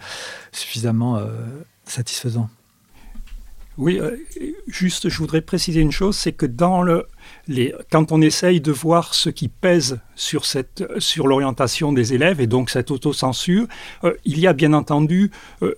suffisamment 0.51 1.17
euh, 1.17 1.27
satisfaisant. 1.85 2.49
Oui, 3.77 3.99
euh, 3.99 4.17
juste, 4.67 5.09
je 5.09 5.17
voudrais 5.17 5.41
préciser 5.41 5.81
une 5.81 5.91
chose, 5.91 6.15
c'est 6.15 6.31
que 6.31 6.45
dans 6.45 6.83
le, 6.83 7.07
les, 7.47 7.73
quand 7.91 8.11
on 8.11 8.21
essaye 8.21 8.61
de 8.61 8.71
voir 8.71 9.15
ce 9.15 9.29
qui 9.29 9.47
pèse 9.47 9.99
sur, 10.15 10.45
cette, 10.45 10.83
sur 10.99 11.27
l'orientation 11.27 11.91
des 11.91 12.13
élèves 12.13 12.39
et 12.39 12.45
donc 12.45 12.69
cette 12.69 12.91
autocensure, 12.91 13.65
euh, 14.03 14.13
il 14.25 14.39
y 14.39 14.45
a 14.45 14.53
bien 14.53 14.73
entendu 14.73 15.31
euh, 15.63 15.73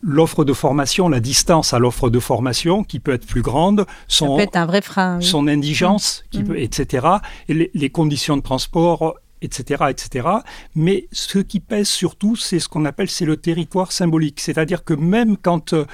l'offre 0.00 0.44
de 0.44 0.54
formation, 0.54 1.10
la 1.10 1.20
distance 1.20 1.74
à 1.74 1.78
l'offre 1.78 2.08
de 2.08 2.18
formation 2.18 2.82
qui 2.82 2.98
peut 2.98 3.12
être 3.12 3.26
plus 3.26 3.42
grande, 3.42 3.84
son, 4.08 4.38
un 4.54 4.66
vrai 4.66 4.80
frein, 4.80 5.20
son 5.20 5.46
indigence, 5.46 6.24
qui 6.30 6.40
mmh. 6.40 6.46
peut, 6.46 6.58
etc., 6.58 7.06
et 7.48 7.54
les, 7.54 7.70
les, 7.74 7.90
conditions 7.90 8.38
de 8.38 8.42
transport 8.42 9.16
etc., 9.44 9.84
etc. 9.90 10.28
Mais 10.74 11.06
ce 11.12 11.38
qui 11.38 11.60
pèse 11.60 11.88
surtout, 11.88 12.36
c'est 12.36 12.58
ce 12.58 12.68
qu'on 12.68 12.84
appelle 12.84 13.08
c'est 13.08 13.24
le 13.24 13.36
territoire 13.36 13.92
symbolique. 13.92 14.40
C'est-à-dire 14.40 14.84
que 14.84 14.94
même 14.94 15.36
quand 15.36 15.72
euh, 15.72 15.84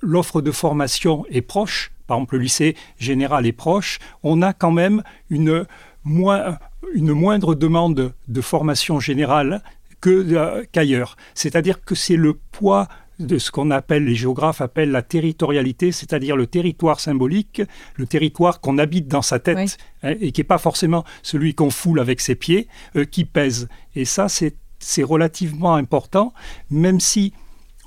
l'offre 0.00 0.42
de 0.42 0.50
formation 0.50 1.24
est 1.30 1.42
proche, 1.42 1.92
par 2.06 2.18
exemple 2.18 2.36
le 2.36 2.42
lycée 2.42 2.76
général 2.98 3.46
est 3.46 3.52
proche, 3.52 3.98
on 4.22 4.42
a 4.42 4.52
quand 4.52 4.72
même 4.72 5.02
une, 5.30 5.66
moindre 6.04 7.54
demande 7.54 8.14
de 8.28 8.40
formation 8.40 9.00
générale 9.00 9.62
euh, 10.06 10.64
qu'ailleurs. 10.72 11.16
C'est-à-dire 11.34 11.84
que 11.84 11.94
c'est 11.94 12.16
le 12.16 12.34
poids 12.34 12.88
de 13.18 13.38
ce 13.38 13.50
qu'on 13.50 13.70
appelle, 13.70 14.04
les 14.04 14.14
géographes 14.14 14.60
appellent 14.60 14.90
la 14.90 15.02
territorialité, 15.02 15.92
c'est-à-dire 15.92 16.36
le 16.36 16.46
territoire 16.46 17.00
symbolique, 17.00 17.62
le 17.96 18.06
territoire 18.06 18.60
qu'on 18.60 18.78
habite 18.78 19.08
dans 19.08 19.22
sa 19.22 19.38
tête 19.38 19.78
hein, 20.02 20.14
et 20.20 20.32
qui 20.32 20.40
n'est 20.40 20.44
pas 20.44 20.58
forcément 20.58 21.04
celui 21.22 21.54
qu'on 21.54 21.70
foule 21.70 22.00
avec 22.00 22.20
ses 22.20 22.34
pieds, 22.34 22.68
euh, 22.96 23.04
qui 23.04 23.24
pèse. 23.24 23.68
Et 23.94 24.04
ça, 24.04 24.26
c'est 24.28 25.02
relativement 25.02 25.74
important, 25.74 26.32
même 26.70 27.00
si 27.00 27.32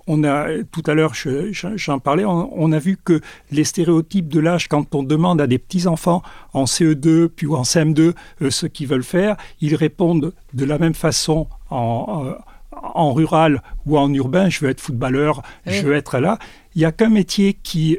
on 0.07 0.23
a, 0.23 0.47
tout 0.71 0.81
à 0.87 0.95
l'heure, 0.95 1.13
j'en 1.13 1.99
parlais, 1.99 2.25
on, 2.25 2.71
a 2.71 2.79
vu 2.79 2.97
que 2.97 3.21
les 3.51 3.63
stéréotypes 3.63 4.27
de 4.27 4.39
l'âge, 4.39 4.67
quand 4.67 4.95
on 4.95 5.03
demande 5.03 5.39
à 5.39 5.45
des 5.45 5.59
petits-enfants 5.59 6.23
en 6.53 6.63
CE2 6.63 7.27
puis 7.27 7.45
en 7.45 7.61
CM2 7.61 8.15
euh, 8.41 8.49
ce 8.49 8.65
qu'ils 8.65 8.87
veulent 8.87 9.03
faire, 9.03 9.37
ils 9.61 9.75
répondent 9.75 10.33
de 10.55 10.65
la 10.65 10.79
même 10.79 10.95
façon 10.95 11.47
en, 11.69 12.33
en 12.81 13.13
rural 13.13 13.61
ou 13.85 13.97
en 13.97 14.13
urbain, 14.13 14.49
je 14.49 14.59
veux 14.59 14.69
être 14.69 14.81
footballeur, 14.81 15.41
je 15.65 15.81
veux 15.81 15.93
être 15.93 16.19
là. 16.19 16.39
Il 16.75 16.79
n'y 16.79 16.85
a 16.85 16.91
qu'un 16.91 17.09
métier 17.09 17.53
qui, 17.53 17.97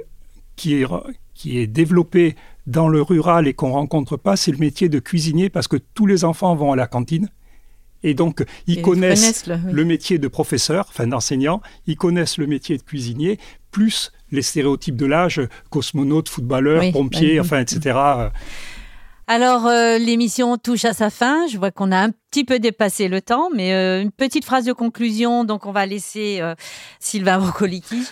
qui, 0.57 0.75
est, 0.75 0.87
qui 1.35 1.59
est 1.59 1.67
développé 1.67 2.37
dans 2.67 2.89
le 2.89 3.03
rural 3.03 3.49
et 3.49 3.55
qu'on 3.55 3.73
rencontre 3.73 4.17
pas, 4.17 4.37
c'est 4.37 4.53
le 4.53 4.59
métier 4.59 4.89
de 4.89 4.99
cuisinier 4.99 5.51
parce 5.51 5.69
que 5.69 5.77
tous 5.77 6.07
les 6.07 6.25
enfants 6.25 6.55
vont 6.55 6.73
à 6.73 6.77
la 6.77 6.87
cantine. 6.87 7.29
Et 8.03 8.15
donc, 8.15 8.45
ils 8.67 8.81
connaissent, 8.81 9.47
le, 9.47 9.85
métier 9.85 10.19
de 10.19 10.29
professeur, 10.29 10.87
enfin 10.89 11.07
d'enseignant, 11.07 11.61
ils 11.87 11.97
connaissent 11.97 12.39
le 12.39 12.47
métier 12.47 12.79
de 12.79 12.83
cuisinier, 12.83 13.39
plus 13.73 14.13
les 14.31 14.43
stéréotypes 14.43 14.97
de 14.97 15.05
l'âge, 15.05 15.43
cosmonaute, 15.69 16.29
footballeur, 16.31 16.83
pompier, 16.93 17.41
enfin, 17.41 17.61
etc. 17.61 17.99
Alors, 19.33 19.69
euh, 19.69 19.97
l'émission 19.97 20.59
touche 20.59 20.85
à 20.85 20.93
sa 20.93 21.09
fin. 21.09 21.47
Je 21.47 21.57
vois 21.57 21.71
qu'on 21.71 21.93
a 21.93 21.99
un 21.99 22.11
petit 22.11 22.45
peu 22.45 22.59
dépassé 22.59 23.07
le 23.07 23.21
temps, 23.21 23.49
mais 23.55 23.73
euh, 23.75 24.03
une 24.03 24.11
petite 24.11 24.45
phrase 24.45 24.65
de 24.65 24.73
conclusion. 24.73 25.45
Donc, 25.45 25.67
on 25.67 25.71
va 25.71 25.87
laisser 25.87 26.39
euh, 26.41 26.57
Sylvain 26.99 27.39
Brocolicki 27.39 28.03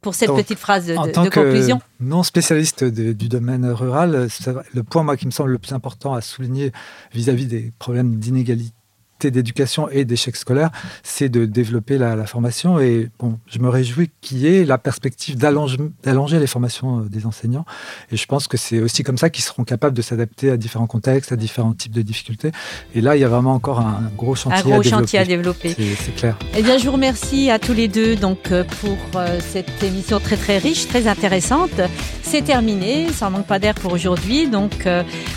pour 0.00 0.14
cette 0.14 0.30
petite 0.30 0.58
phrase 0.58 0.86
de, 0.86 0.96
en 0.96 1.08
tant 1.08 1.24
conclusion. 1.24 1.80
Que 1.80 1.84
non 2.00 2.22
spécialiste 2.22 2.84
du 2.84 3.28
domaine 3.28 3.66
rural, 3.66 4.28
le 4.72 4.82
point 4.82 5.02
moi 5.02 5.18
qui 5.18 5.26
me 5.26 5.30
semble 5.30 5.50
le 5.50 5.58
plus 5.58 5.74
important 5.74 6.14
à 6.14 6.22
souligner 6.22 6.72
vis 7.12 7.28
à 7.28 7.34
-vis 7.34 7.46
des 7.46 7.74
problèmes 7.78 8.16
d'inégalité 8.16 8.72
d'éducation 9.20 9.88
et 9.90 10.04
d'échec 10.04 10.36
scolaire, 10.36 10.70
c'est 11.02 11.28
de 11.28 11.44
développer 11.44 11.98
la, 11.98 12.26
formation. 12.26 12.80
Et 12.80 13.08
bon, 13.18 13.38
je 13.46 13.58
me 13.58 13.68
réjouis 13.68 14.10
qu'il 14.20 14.38
y 14.38 14.46
ait 14.46 14.64
la 14.64 14.78
perspective 14.78 15.36
d'allonger 15.36 16.38
les 16.38 16.46
formations 16.46 17.00
euh, 17.00 17.08
des 17.08 17.26
enseignants. 17.26 17.64
Et 18.10 18.16
je 18.16 18.26
pense 18.26 18.48
que 18.48 18.56
c'est 18.56 18.80
aussi 18.80 19.02
comme 19.02 19.18
ça 19.18 19.30
qu'ils 19.30 19.44
seront 19.44 19.64
capables 19.64 19.96
de 19.96 20.02
s'adapter 20.02 20.50
à 20.50 20.56
différents 20.56 20.86
contextes, 20.86 21.32
à 21.32 21.36
différents 21.36 21.72
types 21.72 21.92
de 21.92 22.02
difficultés. 22.02 22.50
Et 22.94 23.00
là, 23.00 23.16
il 23.16 23.20
y 23.20 23.24
a 23.24 23.28
vraiment 23.28 23.52
encore 23.52 23.80
un 23.80 24.10
gros 24.16 24.34
chantier, 24.34 24.58
un 24.58 24.62
gros 24.62 24.80
à, 24.80 24.82
développer. 24.82 24.90
chantier 24.90 25.18
à 25.18 25.24
développer. 25.24 25.76
C'est 26.04 26.14
clair. 26.16 26.38
Eh 26.56 26.62
bien, 26.62 26.78
je 26.78 26.86
vous 26.86 26.92
remercie 26.92 27.50
à 27.50 27.58
tous 27.58 27.74
les 27.74 27.88
deux 27.88 28.16
donc, 28.16 28.50
euh, 28.50 28.64
pour 28.80 28.98
euh, 29.14 29.38
cette 29.40 29.82
émission 29.82 30.18
très 30.18 30.36
très 30.36 30.58
riche, 30.58 30.88
très 30.88 31.06
intéressante. 31.06 31.80
C'est 32.22 32.42
terminé, 32.42 33.08
ça 33.12 33.30
manque 33.30 33.46
pas 33.46 33.60
d'air 33.60 33.74
pour 33.74 33.92
aujourd'hui. 33.92 34.48
Donc, 34.48 34.88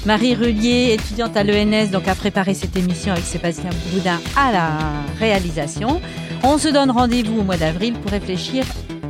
Marie 0.07 0.33
Rullier, 0.33 0.93
étudiante 0.93 1.37
à 1.37 1.43
l'ENS, 1.43 1.91
donc 1.91 2.07
a 2.07 2.15
préparé 2.15 2.55
cette 2.55 2.75
émission 2.75 3.11
avec 3.11 3.25
Sébastien 3.25 3.68
Boudin 3.91 4.19
à 4.35 4.51
la 4.51 4.71
réalisation. 5.19 6.01
On 6.43 6.57
se 6.57 6.67
donne 6.67 6.91
rendez-vous 6.91 7.39
au 7.39 7.43
mois 7.43 7.57
d'avril 7.57 7.93
pour 7.93 8.11
réfléchir 8.11 8.65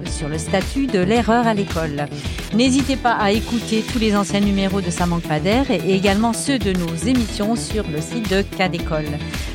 sur 0.09 0.27
le 0.27 0.37
statut 0.37 0.87
de 0.87 0.99
l'erreur 0.99 1.47
à 1.47 1.53
l'école. 1.53 2.07
N'hésitez 2.53 2.95
pas 2.95 3.13
à 3.13 3.31
écouter 3.31 3.83
tous 3.91 3.99
les 3.99 4.15
anciens 4.15 4.39
numéros 4.39 4.81
de 4.81 4.89
Ça 4.89 5.05
manque 5.05 5.23
pas 5.23 5.39
d'air 5.39 5.69
et 5.69 5.93
également 5.93 6.33
ceux 6.33 6.59
de 6.59 6.73
nos 6.73 6.95
émissions 6.95 7.55
sur 7.55 7.85
le 7.87 8.01
site 8.01 8.29
de 8.29 8.41
Cas 8.41 8.69
d'école. 8.69 9.05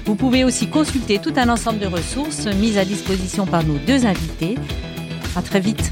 Vous 0.07 0.15
pouvez 0.15 0.45
aussi 0.45 0.69
consulter 0.69 1.19
tout 1.19 1.33
un 1.37 1.49
ensemble 1.49 1.79
de 1.79 1.87
ressources 1.87 2.47
mises 2.47 2.79
à 2.79 2.85
disposition 2.85 3.47
par 3.47 3.65
nos 3.65 3.79
deux 3.79 4.07
invités. 4.07 4.57
À 5.37 5.43
très 5.43 5.61
vite. 5.61 5.91